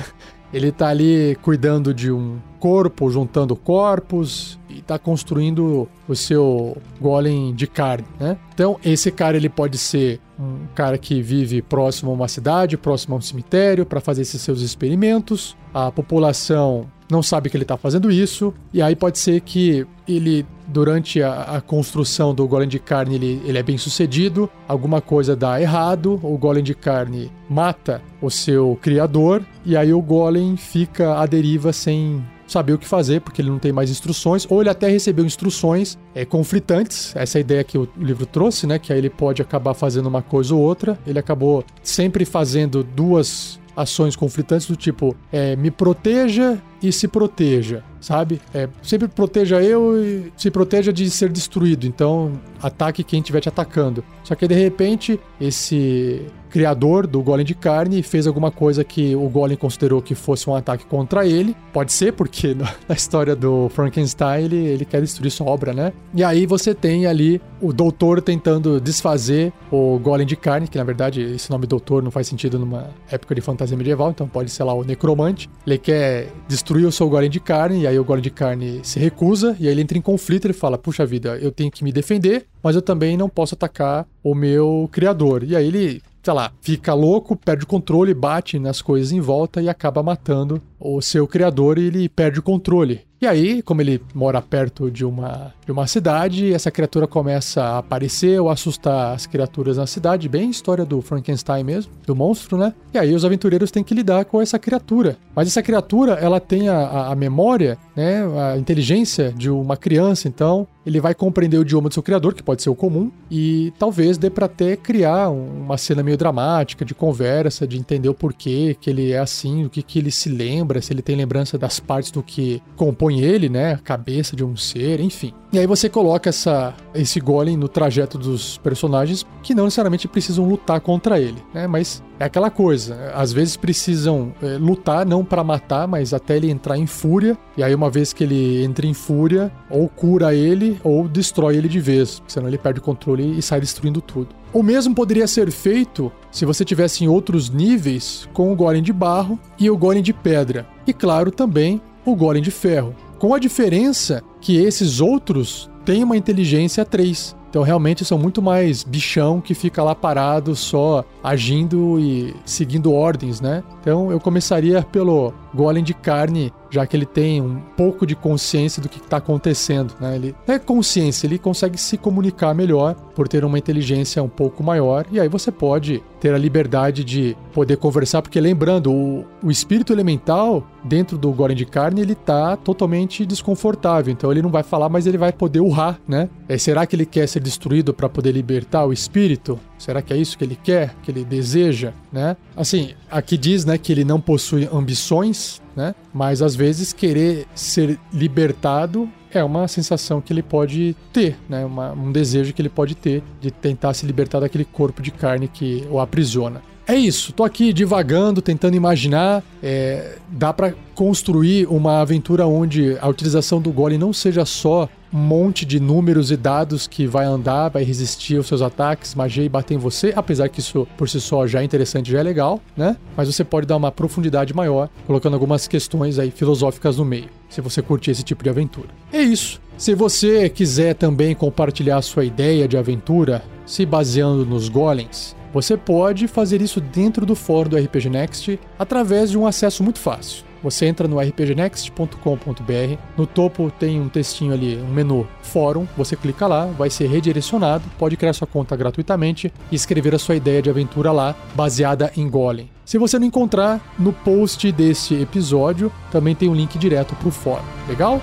Ele 0.52 0.70
tá 0.70 0.88
ali 0.88 1.34
cuidando 1.40 1.94
de 1.94 2.12
um 2.12 2.36
corpo, 2.60 3.10
juntando 3.10 3.56
corpos 3.56 4.58
e 4.68 4.82
tá 4.82 4.98
construindo 4.98 5.88
o 6.06 6.14
seu 6.14 6.76
golem 7.00 7.54
de 7.54 7.66
carne, 7.66 8.06
né? 8.20 8.36
Então, 8.52 8.78
esse 8.84 9.10
cara 9.10 9.34
ele 9.34 9.48
pode 9.48 9.78
ser 9.78 10.20
um 10.42 10.66
cara 10.74 10.98
que 10.98 11.22
vive 11.22 11.62
próximo 11.62 12.10
a 12.10 12.14
uma 12.14 12.28
cidade, 12.28 12.76
próximo 12.76 13.14
a 13.14 13.18
um 13.18 13.20
cemitério 13.20 13.86
para 13.86 14.00
fazer 14.00 14.22
esses 14.22 14.40
seus 14.42 14.60
experimentos. 14.60 15.56
A 15.72 15.90
população 15.90 16.86
não 17.10 17.22
sabe 17.22 17.50
que 17.50 17.56
ele 17.56 17.64
está 17.64 17.76
fazendo 17.76 18.10
isso, 18.10 18.54
e 18.72 18.80
aí 18.80 18.96
pode 18.96 19.18
ser 19.18 19.40
que 19.42 19.86
ele 20.08 20.46
durante 20.66 21.22
a, 21.22 21.42
a, 21.42 21.60
construção 21.60 22.34
do 22.34 22.48
golem 22.48 22.68
de 22.68 22.78
carne 22.78 23.16
ele, 23.16 23.42
ele 23.44 23.58
é 23.58 23.62
bem 23.62 23.76
sucedido, 23.76 24.48
alguma 24.66 25.02
coisa 25.02 25.36
dá 25.36 25.60
errado, 25.60 26.18
o 26.22 26.38
golem 26.38 26.64
de 26.64 26.74
carne 26.74 27.30
mata 27.48 28.00
o 28.22 28.30
seu 28.30 28.78
criador 28.80 29.42
e 29.66 29.76
aí 29.76 29.92
o 29.92 30.00
golem 30.00 30.56
fica 30.56 31.18
à 31.18 31.26
deriva 31.26 31.72
sem 31.72 32.24
saber 32.52 32.74
o 32.74 32.78
que 32.78 32.86
fazer, 32.86 33.20
porque 33.20 33.40
ele 33.40 33.50
não 33.50 33.58
tem 33.58 33.72
mais 33.72 33.90
instruções, 33.90 34.46
ou 34.48 34.60
ele 34.60 34.70
até 34.70 34.88
recebeu 34.88 35.24
instruções 35.24 35.98
é, 36.14 36.24
conflitantes, 36.24 37.14
essa 37.16 37.38
é 37.38 37.40
ideia 37.40 37.64
que 37.64 37.78
o 37.78 37.88
livro 37.96 38.26
trouxe, 38.26 38.66
né? 38.66 38.78
Que 38.78 38.92
aí 38.92 38.98
ele 38.98 39.10
pode 39.10 39.40
acabar 39.40 39.74
fazendo 39.74 40.06
uma 40.06 40.22
coisa 40.22 40.54
ou 40.54 40.60
outra. 40.60 40.98
Ele 41.06 41.18
acabou 41.18 41.64
sempre 41.82 42.24
fazendo 42.24 42.84
duas 42.84 43.60
ações 43.76 44.14
conflitantes 44.14 44.66
do 44.66 44.76
tipo 44.76 45.16
é, 45.32 45.56
me 45.56 45.70
proteja 45.70 46.60
e 46.82 46.92
se 46.92 47.08
proteja, 47.08 47.82
sabe? 48.00 48.40
É, 48.52 48.68
sempre 48.82 49.08
proteja 49.08 49.62
eu 49.62 49.96
e 50.02 50.32
se 50.36 50.50
proteja 50.50 50.92
de 50.92 51.08
ser 51.10 51.30
destruído. 51.30 51.86
Então, 51.86 52.32
ataque 52.62 53.02
quem 53.02 53.20
estiver 53.20 53.40
te 53.40 53.48
atacando. 53.48 54.04
Só 54.24 54.34
que 54.34 54.46
de 54.46 54.54
repente, 54.54 55.18
esse 55.40 56.26
criador 56.52 57.06
do 57.06 57.22
golem 57.22 57.46
de 57.46 57.54
carne 57.54 58.02
fez 58.02 58.26
alguma 58.26 58.50
coisa 58.50 58.84
que 58.84 59.16
o 59.16 59.26
golem 59.28 59.56
considerou 59.56 60.02
que 60.02 60.14
fosse 60.14 60.48
um 60.50 60.54
ataque 60.54 60.84
contra 60.84 61.26
ele. 61.26 61.56
Pode 61.72 61.92
ser, 61.92 62.12
porque 62.12 62.54
na 62.86 62.94
história 62.94 63.34
do 63.34 63.70
Frankenstein 63.70 64.44
ele, 64.44 64.56
ele 64.56 64.84
quer 64.84 65.00
destruir 65.00 65.30
sua 65.30 65.46
obra, 65.46 65.72
né? 65.72 65.92
E 66.14 66.22
aí 66.22 66.44
você 66.44 66.74
tem 66.74 67.06
ali 67.06 67.40
o 67.60 67.72
doutor 67.72 68.20
tentando 68.20 68.80
desfazer 68.80 69.52
o 69.70 69.98
golem 69.98 70.26
de 70.26 70.36
carne, 70.36 70.68
que 70.68 70.76
na 70.76 70.84
verdade 70.84 71.22
esse 71.22 71.50
nome 71.50 71.66
doutor 71.66 72.02
não 72.02 72.10
faz 72.10 72.26
sentido 72.26 72.58
numa 72.58 72.90
época 73.10 73.34
de 73.34 73.40
fantasia 73.40 73.76
medieval, 73.76 74.10
então 74.10 74.28
pode 74.28 74.50
ser 74.50 74.64
lá 74.64 74.74
o 74.74 74.84
necromante. 74.84 75.48
Ele 75.66 75.78
quer 75.78 76.28
destruir 76.46 76.84
o 76.84 76.92
seu 76.92 77.08
golem 77.08 77.30
de 77.30 77.40
carne, 77.40 77.82
e 77.82 77.86
aí 77.86 77.98
o 77.98 78.04
golem 78.04 78.22
de 78.22 78.30
carne 78.30 78.80
se 78.82 78.98
recusa, 78.98 79.56
e 79.58 79.66
aí 79.66 79.72
ele 79.72 79.80
entra 79.80 79.96
em 79.96 80.02
conflito, 80.02 80.44
ele 80.44 80.52
fala, 80.52 80.76
puxa 80.76 81.06
vida, 81.06 81.38
eu 81.40 81.50
tenho 81.50 81.70
que 81.70 81.82
me 81.82 81.92
defender, 81.92 82.46
mas 82.62 82.76
eu 82.76 82.82
também 82.82 83.16
não 83.16 83.28
posso 83.28 83.54
atacar 83.54 84.06
o 84.22 84.34
meu 84.34 84.88
criador. 84.92 85.42
E 85.42 85.56
aí 85.56 85.66
ele 85.66 86.02
sei 86.22 86.32
lá, 86.32 86.52
fica 86.60 86.94
louco, 86.94 87.34
perde 87.34 87.64
o 87.64 87.66
controle, 87.66 88.14
bate 88.14 88.58
nas 88.58 88.80
coisas 88.80 89.10
em 89.10 89.20
volta 89.20 89.60
e 89.60 89.68
acaba 89.68 90.02
matando 90.02 90.62
o 90.82 91.00
seu 91.00 91.26
criador 91.26 91.78
ele 91.78 92.08
perde 92.08 92.40
o 92.40 92.42
controle. 92.42 93.02
E 93.22 93.26
aí, 93.26 93.62
como 93.62 93.80
ele 93.80 94.02
mora 94.12 94.42
perto 94.42 94.90
de 94.90 95.04
uma, 95.04 95.54
de 95.64 95.70
uma 95.70 95.86
cidade, 95.86 96.52
essa 96.52 96.72
criatura 96.72 97.06
começa 97.06 97.62
a 97.62 97.78
aparecer 97.78 98.40
ou 98.40 98.50
assustar 98.50 99.14
as 99.14 99.26
criaturas 99.26 99.76
na 99.76 99.86
cidade, 99.86 100.28
bem 100.28 100.50
história 100.50 100.84
do 100.84 101.00
Frankenstein 101.00 101.62
mesmo, 101.62 101.92
do 102.04 102.16
monstro, 102.16 102.58
né? 102.58 102.74
E 102.92 102.98
aí 102.98 103.14
os 103.14 103.24
aventureiros 103.24 103.70
têm 103.70 103.84
que 103.84 103.94
lidar 103.94 104.24
com 104.24 104.42
essa 104.42 104.58
criatura. 104.58 105.16
Mas 105.36 105.46
essa 105.46 105.62
criatura, 105.62 106.14
ela 106.14 106.40
tem 106.40 106.68
a, 106.68 107.12
a 107.12 107.14
memória, 107.14 107.78
né, 107.94 108.24
a 108.52 108.58
inteligência 108.58 109.32
de 109.32 109.48
uma 109.48 109.76
criança, 109.76 110.26
então 110.26 110.66
ele 110.84 111.00
vai 111.00 111.14
compreender 111.14 111.58
o 111.58 111.62
idioma 111.62 111.88
do 111.88 111.94
seu 111.94 112.02
criador, 112.02 112.34
que 112.34 112.42
pode 112.42 112.60
ser 112.60 112.70
o 112.70 112.74
comum, 112.74 113.10
e 113.30 113.72
talvez 113.78 114.18
dê 114.18 114.28
para 114.28 114.46
até 114.46 114.74
criar 114.74 115.30
uma 115.30 115.78
cena 115.78 116.02
meio 116.02 116.16
dramática, 116.16 116.84
de 116.84 116.92
conversa, 116.92 117.68
de 117.68 117.78
entender 117.78 118.08
o 118.08 118.14
porquê 118.14 118.76
que 118.80 118.90
ele 118.90 119.12
é 119.12 119.18
assim, 119.18 119.64
o 119.64 119.70
que, 119.70 119.80
que 119.80 120.00
ele 120.00 120.10
se 120.10 120.28
lembra, 120.28 120.71
se 120.80 120.92
ele 120.92 121.02
tem 121.02 121.16
lembrança 121.16 121.58
das 121.58 121.78
partes 121.78 122.10
do 122.10 122.22
que 122.22 122.62
compõe 122.76 123.02
compõe 123.02 123.20
ele, 123.20 123.48
né? 123.48 123.72
A 123.72 123.78
cabeça 123.78 124.36
de 124.36 124.44
um 124.44 124.56
ser, 124.56 125.00
enfim. 125.00 125.32
E 125.52 125.58
aí 125.58 125.66
você 125.66 125.88
coloca 125.88 126.30
essa, 126.30 126.74
esse 126.94 127.20
golem 127.20 127.56
no 127.56 127.68
trajeto 127.68 128.16
dos 128.16 128.58
personagens 128.58 129.26
que 129.42 129.54
não 129.54 129.64
necessariamente 129.64 130.08
precisam 130.08 130.48
lutar 130.48 130.80
contra 130.80 131.20
ele, 131.20 131.42
né? 131.52 131.66
Mas 131.66 132.02
é 132.18 132.24
aquela 132.24 132.50
coisa, 132.50 133.10
às 133.14 133.32
vezes 133.32 133.56
precisam 133.56 134.32
é, 134.42 134.56
lutar 134.56 135.04
não 135.04 135.24
para 135.24 135.42
matar, 135.42 135.86
mas 135.88 136.14
até 136.14 136.36
ele 136.36 136.50
entrar 136.50 136.78
em 136.78 136.86
fúria. 136.86 137.36
E 137.56 137.62
aí 137.62 137.74
uma 137.74 137.90
vez 137.90 138.12
que 138.12 138.24
ele 138.24 138.64
entra 138.64 138.86
em 138.86 138.94
fúria, 138.94 139.52
ou 139.68 139.88
cura 139.88 140.34
ele 140.34 140.80
ou 140.84 141.08
destrói 141.08 141.56
ele 141.56 141.68
de 141.68 141.80
vez, 141.80 142.22
senão 142.26 142.48
ele 142.48 142.58
perde 142.58 142.78
o 142.78 142.82
controle 142.82 143.38
e 143.38 143.42
sai 143.42 143.60
destruindo 143.60 144.00
tudo. 144.00 144.41
O 144.52 144.62
mesmo 144.62 144.94
poderia 144.94 145.26
ser 145.26 145.50
feito 145.50 146.12
se 146.30 146.44
você 146.44 146.62
tivesse 146.64 147.04
em 147.04 147.08
outros 147.08 147.48
níveis 147.48 148.28
com 148.34 148.52
o 148.52 148.56
golem 148.56 148.82
de 148.82 148.92
barro 148.92 149.38
e 149.58 149.70
o 149.70 149.76
golem 149.76 150.02
de 150.02 150.12
pedra. 150.12 150.66
E 150.86 150.92
claro, 150.92 151.30
também 151.30 151.80
o 152.04 152.14
golem 152.14 152.42
de 152.42 152.50
ferro. 152.50 152.94
Com 153.18 153.34
a 153.34 153.38
diferença 153.38 154.22
que 154.40 154.56
esses 154.56 155.00
outros 155.00 155.70
têm 155.84 156.04
uma 156.04 156.16
inteligência 156.16 156.84
3. 156.84 157.34
Então 157.48 157.62
realmente 157.62 158.04
são 158.04 158.18
muito 158.18 158.40
mais 158.40 158.82
bichão 158.82 159.40
que 159.40 159.54
fica 159.54 159.82
lá 159.82 159.94
parado 159.94 160.56
só 160.56 161.04
agindo 161.22 161.98
e 162.00 162.34
seguindo 162.44 162.92
ordens, 162.92 163.40
né? 163.40 163.62
Então 163.80 164.10
eu 164.10 164.18
começaria 164.18 164.82
pelo 164.82 165.34
golem 165.54 165.84
de 165.84 165.94
carne 165.94 166.52
já 166.72 166.86
que 166.86 166.96
ele 166.96 167.04
tem 167.04 167.40
um 167.40 167.60
pouco 167.76 168.06
de 168.06 168.16
consciência 168.16 168.80
do 168.82 168.88
que 168.88 168.98
está 168.98 169.18
acontecendo. 169.18 169.94
Né? 170.00 170.16
Ele 170.16 170.34
é 170.48 170.58
consciência, 170.58 171.26
ele 171.26 171.38
consegue 171.38 171.76
se 171.76 171.98
comunicar 171.98 172.54
melhor 172.54 172.94
por 173.14 173.28
ter 173.28 173.44
uma 173.44 173.58
inteligência 173.58 174.22
um 174.22 174.28
pouco 174.28 174.62
maior, 174.62 175.04
e 175.12 175.20
aí 175.20 175.28
você 175.28 175.52
pode 175.52 176.02
ter 176.18 176.32
a 176.32 176.38
liberdade 176.38 177.04
de 177.04 177.36
poder 177.52 177.76
conversar, 177.76 178.22
porque 178.22 178.40
lembrando, 178.40 178.90
o, 178.90 179.24
o 179.42 179.50
espírito 179.50 179.92
elemental 179.92 180.66
dentro 180.82 181.18
do 181.18 181.30
Golem 181.30 181.56
de 181.56 181.66
Carne, 181.66 182.00
ele 182.00 182.14
tá 182.14 182.56
totalmente 182.56 183.26
desconfortável, 183.26 184.10
então 184.10 184.30
ele 184.30 184.40
não 184.40 184.50
vai 184.50 184.62
falar, 184.62 184.88
mas 184.88 185.06
ele 185.06 185.18
vai 185.18 185.32
poder 185.32 185.60
urrar, 185.60 186.00
né? 186.08 186.30
É, 186.48 186.56
será 186.56 186.86
que 186.86 186.96
ele 186.96 187.04
quer 187.04 187.28
ser 187.28 187.40
destruído 187.40 187.92
para 187.92 188.08
poder 188.08 188.32
libertar 188.32 188.86
o 188.86 188.92
espírito? 188.92 189.60
Será 189.82 190.00
que 190.00 190.12
é 190.12 190.16
isso 190.16 190.38
que 190.38 190.44
ele 190.44 190.56
quer, 190.62 190.94
que 191.02 191.10
ele 191.10 191.24
deseja, 191.24 191.92
né? 192.12 192.36
Assim, 192.56 192.90
aqui 193.10 193.36
diz, 193.36 193.64
né, 193.64 193.76
que 193.76 193.90
ele 193.90 194.04
não 194.04 194.20
possui 194.20 194.68
ambições, 194.72 195.60
né? 195.74 195.92
Mas 196.14 196.40
às 196.40 196.54
vezes 196.54 196.92
querer 196.92 197.48
ser 197.52 197.98
libertado 198.12 199.08
é 199.32 199.42
uma 199.42 199.66
sensação 199.66 200.20
que 200.20 200.32
ele 200.32 200.42
pode 200.42 200.94
ter, 201.12 201.36
né? 201.48 201.64
Uma, 201.64 201.90
um 201.94 202.12
desejo 202.12 202.52
que 202.52 202.62
ele 202.62 202.68
pode 202.68 202.94
ter 202.94 203.24
de 203.40 203.50
tentar 203.50 203.92
se 203.92 204.06
libertar 204.06 204.38
daquele 204.38 204.64
corpo 204.64 205.02
de 205.02 205.10
carne 205.10 205.48
que 205.48 205.84
o 205.90 205.98
aprisiona. 205.98 206.62
É 206.86 206.94
isso, 206.94 207.32
tô 207.32 207.42
aqui 207.42 207.72
divagando, 207.72 208.40
tentando 208.40 208.76
imaginar. 208.76 209.42
É, 209.60 210.16
dá 210.28 210.52
para 210.52 210.74
construir 210.94 211.66
uma 211.66 212.00
aventura 212.00 212.46
onde 212.46 212.96
a 213.00 213.08
utilização 213.08 213.60
do 213.60 213.72
golem 213.72 213.98
não 213.98 214.12
seja 214.12 214.44
só 214.44 214.88
monte 215.12 215.66
de 215.66 215.78
números 215.78 216.30
e 216.30 216.36
dados 216.36 216.86
que 216.86 217.06
vai 217.06 217.26
andar, 217.26 217.68
vai 217.68 217.84
resistir 217.84 218.36
aos 218.36 218.46
seus 218.46 218.62
ataques, 218.62 219.14
magia 219.14 219.44
e 219.44 219.48
bater 219.48 219.74
em 219.74 219.78
você, 219.78 220.12
apesar 220.16 220.48
que 220.48 220.60
isso 220.60 220.88
por 220.96 221.08
si 221.08 221.20
só 221.20 221.46
já 221.46 221.60
é 221.60 221.64
interessante, 221.64 222.10
já 222.10 222.20
é 222.20 222.22
legal, 222.22 222.60
né? 222.76 222.96
Mas 223.16 223.28
você 223.28 223.44
pode 223.44 223.66
dar 223.66 223.76
uma 223.76 223.92
profundidade 223.92 224.54
maior, 224.54 224.88
colocando 225.06 225.34
algumas 225.34 225.68
questões 225.68 226.18
aí 226.18 226.30
filosóficas 226.30 226.96
no 226.96 227.04
meio, 227.04 227.28
se 227.50 227.60
você 227.60 227.82
curtir 227.82 228.12
esse 228.12 228.22
tipo 228.22 228.42
de 228.42 228.50
aventura. 228.50 228.88
É 229.12 229.20
isso. 229.20 229.60
Se 229.76 229.94
você 229.94 230.48
quiser 230.48 230.94
também 230.94 231.34
compartilhar 231.34 232.00
sua 232.02 232.24
ideia 232.24 232.66
de 232.66 232.76
aventura, 232.76 233.42
se 233.66 233.84
baseando 233.84 234.46
nos 234.46 234.68
golems, 234.68 235.34
você 235.52 235.76
pode 235.76 236.26
fazer 236.26 236.62
isso 236.62 236.80
dentro 236.80 237.26
do 237.26 237.34
fórum 237.34 237.70
do 237.70 237.76
RPG 237.76 238.08
Next 238.08 238.58
através 238.78 239.30
de 239.30 239.36
um 239.36 239.46
acesso 239.46 239.82
muito 239.82 239.98
fácil. 239.98 240.44
Você 240.62 240.86
entra 240.86 241.08
no 241.08 241.18
rpgnext.com.br, 241.18 242.98
no 243.16 243.26
topo 243.26 243.70
tem 243.70 244.00
um 244.00 244.08
textinho 244.08 244.52
ali, 244.52 244.76
um 244.76 244.88
menu 244.88 245.26
Fórum, 245.42 245.86
você 245.96 246.16
clica 246.16 246.46
lá, 246.46 246.66
vai 246.66 246.88
ser 246.88 247.08
redirecionado, 247.08 247.84
pode 247.98 248.16
criar 248.16 248.32
sua 248.32 248.46
conta 248.46 248.76
gratuitamente 248.76 249.52
e 249.70 249.74
escrever 249.74 250.14
a 250.14 250.18
sua 250.18 250.36
ideia 250.36 250.62
de 250.62 250.70
aventura 250.70 251.12
lá, 251.12 251.34
baseada 251.54 252.12
em 252.16 252.28
Golem. 252.28 252.70
Se 252.84 252.98
você 252.98 253.18
não 253.18 253.26
encontrar, 253.26 253.94
no 253.98 254.12
post 254.12 254.70
desse 254.72 255.14
episódio 255.14 255.92
também 256.10 256.34
tem 256.34 256.48
um 256.48 256.54
link 256.54 256.78
direto 256.78 257.14
para 257.16 257.28
o 257.28 257.32
fórum. 257.32 257.64
Legal? 257.88 258.20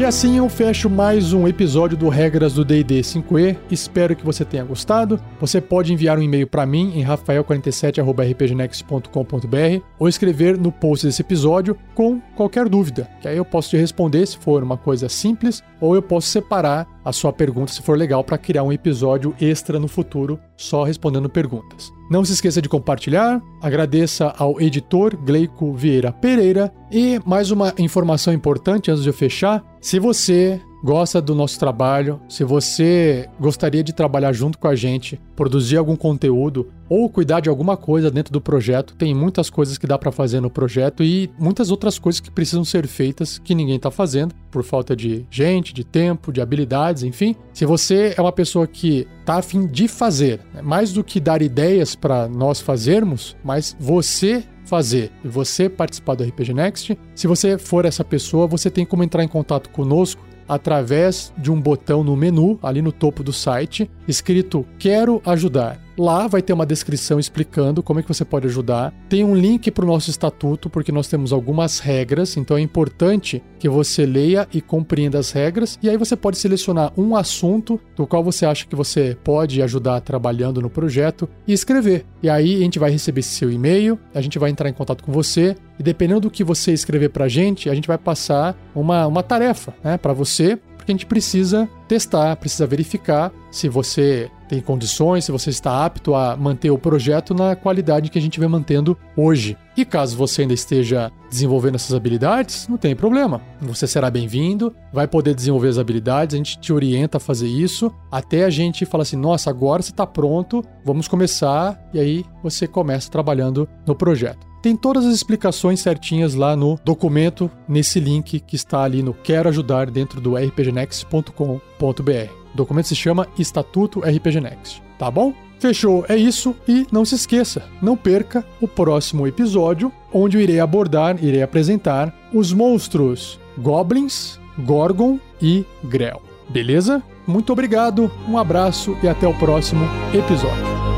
E 0.00 0.04
assim 0.04 0.38
eu 0.38 0.48
fecho 0.48 0.88
mais 0.88 1.34
um 1.34 1.46
episódio 1.46 1.94
do 1.94 2.08
Regras 2.08 2.54
do 2.54 2.64
D&D 2.64 3.02
5e. 3.02 3.54
Espero 3.70 4.16
que 4.16 4.24
você 4.24 4.46
tenha 4.46 4.64
gostado. 4.64 5.20
Você 5.38 5.60
pode 5.60 5.92
enviar 5.92 6.18
um 6.18 6.22
e-mail 6.22 6.46
para 6.46 6.64
mim 6.64 6.98
em 6.98 7.04
rafael47@rpgnext.com.br 7.04 9.84
ou 9.98 10.08
escrever 10.08 10.56
no 10.56 10.72
post 10.72 11.04
desse 11.04 11.20
episódio 11.20 11.76
com 11.94 12.18
qualquer 12.34 12.66
dúvida, 12.66 13.10
que 13.20 13.28
aí 13.28 13.36
eu 13.36 13.44
posso 13.44 13.68
te 13.68 13.76
responder 13.76 14.24
se 14.24 14.38
for 14.38 14.62
uma 14.62 14.78
coisa 14.78 15.06
simples 15.06 15.62
ou 15.78 15.94
eu 15.94 16.00
posso 16.00 16.28
separar 16.28 16.88
a 17.04 17.12
sua 17.12 17.32
pergunta 17.32 17.72
se 17.72 17.82
for 17.82 17.96
legal 17.96 18.22
para 18.22 18.38
criar 18.38 18.62
um 18.62 18.72
episódio 18.72 19.34
extra 19.40 19.78
no 19.78 19.88
futuro 19.88 20.38
só 20.56 20.84
respondendo 20.84 21.28
perguntas. 21.28 21.92
Não 22.10 22.24
se 22.24 22.32
esqueça 22.32 22.60
de 22.60 22.68
compartilhar, 22.68 23.40
agradeça 23.62 24.34
ao 24.36 24.60
editor 24.60 25.16
Gleico 25.16 25.72
Vieira 25.72 26.12
Pereira 26.12 26.72
e 26.90 27.20
mais 27.24 27.50
uma 27.50 27.72
informação 27.78 28.32
importante 28.32 28.90
antes 28.90 29.02
de 29.02 29.08
eu 29.08 29.14
fechar: 29.14 29.64
se 29.80 29.98
você 29.98 30.60
gosta 30.82 31.20
do 31.20 31.34
nosso 31.34 31.58
trabalho, 31.58 32.20
se 32.28 32.42
você 32.44 33.28
gostaria 33.38 33.82
de 33.82 33.92
trabalhar 33.92 34.32
junto 34.32 34.58
com 34.58 34.68
a 34.68 34.74
gente, 34.74 35.20
produzir 35.36 35.76
algum 35.76 35.96
conteúdo 35.96 36.70
ou 36.88 37.08
cuidar 37.08 37.40
de 37.40 37.48
alguma 37.48 37.76
coisa 37.76 38.10
dentro 38.10 38.32
do 38.32 38.40
projeto, 38.40 38.94
tem 38.96 39.14
muitas 39.14 39.48
coisas 39.48 39.78
que 39.78 39.86
dá 39.86 39.96
para 39.96 40.10
fazer 40.10 40.40
no 40.40 40.50
projeto 40.50 41.04
e 41.04 41.30
muitas 41.38 41.70
outras 41.70 41.98
coisas 41.98 42.20
que 42.20 42.30
precisam 42.30 42.64
ser 42.64 42.86
feitas 42.86 43.38
que 43.38 43.54
ninguém 43.54 43.76
está 43.76 43.90
fazendo 43.90 44.34
por 44.50 44.64
falta 44.64 44.96
de 44.96 45.24
gente, 45.30 45.72
de 45.72 45.84
tempo, 45.84 46.32
de 46.32 46.40
habilidades, 46.40 47.04
enfim. 47.04 47.36
Se 47.52 47.64
você 47.64 48.14
é 48.16 48.20
uma 48.20 48.32
pessoa 48.32 48.66
que 48.66 49.06
está 49.20 49.36
afim 49.36 49.66
de 49.66 49.86
fazer, 49.86 50.40
né, 50.52 50.62
mais 50.62 50.92
do 50.92 51.04
que 51.04 51.20
dar 51.20 51.42
ideias 51.42 51.94
para 51.94 52.28
nós 52.28 52.60
fazermos, 52.60 53.36
mas 53.44 53.76
você 53.78 54.42
fazer 54.64 55.10
e 55.24 55.28
você 55.28 55.68
participar 55.68 56.14
do 56.14 56.24
RPG 56.24 56.54
Next, 56.54 56.98
se 57.14 57.26
você 57.26 57.58
for 57.58 57.84
essa 57.84 58.04
pessoa, 58.04 58.46
você 58.46 58.70
tem 58.70 58.84
como 58.84 59.02
entrar 59.02 59.22
em 59.22 59.28
contato 59.28 59.68
conosco 59.70 60.22
através 60.50 61.32
de 61.38 61.48
um 61.52 61.60
botão 61.60 62.02
no 62.02 62.16
menu, 62.16 62.58
ali 62.60 62.82
no 62.82 62.90
topo 62.90 63.22
do 63.22 63.32
site, 63.32 63.88
escrito 64.08 64.66
Quero 64.80 65.22
ajudar. 65.24 65.78
Lá 66.00 66.26
vai 66.26 66.40
ter 66.40 66.54
uma 66.54 66.64
descrição 66.64 67.20
explicando 67.20 67.82
como 67.82 68.00
é 68.00 68.02
que 68.02 68.08
você 68.08 68.24
pode 68.24 68.46
ajudar. 68.46 68.90
Tem 69.06 69.22
um 69.22 69.34
link 69.34 69.70
para 69.70 69.84
o 69.84 69.86
nosso 69.86 70.08
estatuto, 70.08 70.70
porque 70.70 70.90
nós 70.90 71.08
temos 71.08 71.30
algumas 71.30 71.78
regras, 71.78 72.38
então 72.38 72.56
é 72.56 72.60
importante 72.62 73.42
que 73.58 73.68
você 73.68 74.06
leia 74.06 74.48
e 74.50 74.62
compreenda 74.62 75.18
as 75.18 75.30
regras. 75.30 75.78
E 75.82 75.90
aí 75.90 75.98
você 75.98 76.16
pode 76.16 76.38
selecionar 76.38 76.90
um 76.96 77.14
assunto 77.14 77.78
do 77.94 78.06
qual 78.06 78.24
você 78.24 78.46
acha 78.46 78.66
que 78.66 78.74
você 78.74 79.14
pode 79.22 79.60
ajudar 79.60 80.00
trabalhando 80.00 80.62
no 80.62 80.70
projeto 80.70 81.28
e 81.46 81.52
escrever. 81.52 82.06
E 82.22 82.30
aí 82.30 82.56
a 82.56 82.60
gente 82.60 82.78
vai 82.78 82.90
receber 82.90 83.20
seu 83.20 83.52
e-mail, 83.52 83.98
a 84.14 84.22
gente 84.22 84.38
vai 84.38 84.48
entrar 84.48 84.70
em 84.70 84.72
contato 84.72 85.04
com 85.04 85.12
você 85.12 85.54
e 85.78 85.82
dependendo 85.82 86.20
do 86.20 86.30
que 86.30 86.42
você 86.42 86.72
escrever 86.72 87.10
para 87.10 87.26
a 87.26 87.28
gente, 87.28 87.68
a 87.68 87.74
gente 87.74 87.88
vai 87.88 87.98
passar 87.98 88.56
uma, 88.74 89.06
uma 89.06 89.22
tarefa 89.22 89.74
né, 89.84 89.98
para 89.98 90.14
você 90.14 90.58
a 90.90 90.94
gente 90.94 91.06
precisa 91.06 91.68
testar, 91.88 92.36
precisa 92.36 92.66
verificar 92.66 93.32
se 93.50 93.68
você 93.68 94.30
tem 94.48 94.60
condições, 94.60 95.24
se 95.24 95.32
você 95.32 95.50
está 95.50 95.84
apto 95.84 96.14
a 96.14 96.36
manter 96.36 96.70
o 96.70 96.78
projeto 96.78 97.32
na 97.32 97.54
qualidade 97.54 98.10
que 98.10 98.18
a 98.18 98.22
gente 98.22 98.40
vem 98.40 98.48
mantendo 98.48 98.98
hoje. 99.16 99.56
E 99.76 99.84
caso 99.84 100.16
você 100.16 100.42
ainda 100.42 100.54
esteja 100.54 101.10
desenvolvendo 101.30 101.76
essas 101.76 101.94
habilidades, 101.94 102.66
não 102.68 102.76
tem 102.76 102.96
problema. 102.96 103.40
Você 103.60 103.86
será 103.86 104.10
bem-vindo, 104.10 104.74
vai 104.92 105.06
poder 105.06 105.34
desenvolver 105.34 105.68
as 105.68 105.78
habilidades, 105.78 106.34
a 106.34 106.38
gente 106.38 106.58
te 106.58 106.72
orienta 106.72 107.18
a 107.18 107.20
fazer 107.20 107.46
isso, 107.46 107.92
até 108.10 108.44
a 108.44 108.50
gente 108.50 108.84
falar 108.84 109.02
assim: 109.02 109.16
nossa, 109.16 109.48
agora 109.50 109.82
você 109.82 109.92
está 109.92 110.06
pronto, 110.06 110.64
vamos 110.84 111.06
começar, 111.06 111.80
e 111.94 112.00
aí 112.00 112.24
você 112.42 112.66
começa 112.66 113.10
trabalhando 113.10 113.68
no 113.86 113.94
projeto. 113.94 114.49
Tem 114.62 114.76
todas 114.76 115.06
as 115.06 115.14
explicações 115.14 115.80
certinhas 115.80 116.34
lá 116.34 116.54
no 116.54 116.78
documento, 116.84 117.50
nesse 117.66 117.98
link 117.98 118.40
que 118.40 118.56
está 118.56 118.82
ali 118.82 119.02
no 119.02 119.14
Quero 119.14 119.48
Ajudar 119.48 119.90
dentro 119.90 120.20
do 120.20 120.34
rpgnext.com.br. 120.34 122.30
O 122.52 122.56
documento 122.56 122.88
se 122.88 122.96
chama 122.96 123.28
Estatuto 123.38 124.00
RPG 124.00 124.40
Next, 124.40 124.82
tá 124.98 125.10
bom? 125.10 125.32
Fechou, 125.58 126.04
é 126.08 126.16
isso 126.16 126.56
e 126.66 126.86
não 126.90 127.04
se 127.04 127.14
esqueça, 127.14 127.62
não 127.82 127.96
perca 127.96 128.44
o 128.60 128.66
próximo 128.66 129.26
episódio, 129.26 129.92
onde 130.12 130.38
eu 130.38 130.40
irei 130.40 130.58
abordar, 130.58 131.22
irei 131.22 131.42
apresentar 131.42 132.14
os 132.32 132.52
monstros 132.52 133.38
Goblins, 133.58 134.40
Gorgon 134.58 135.18
e 135.40 135.64
Grell. 135.84 136.22
Beleza? 136.48 137.02
Muito 137.26 137.52
obrigado, 137.52 138.10
um 138.26 138.38
abraço 138.38 138.96
e 139.02 139.08
até 139.08 139.28
o 139.28 139.34
próximo 139.34 139.84
episódio. 140.14 140.89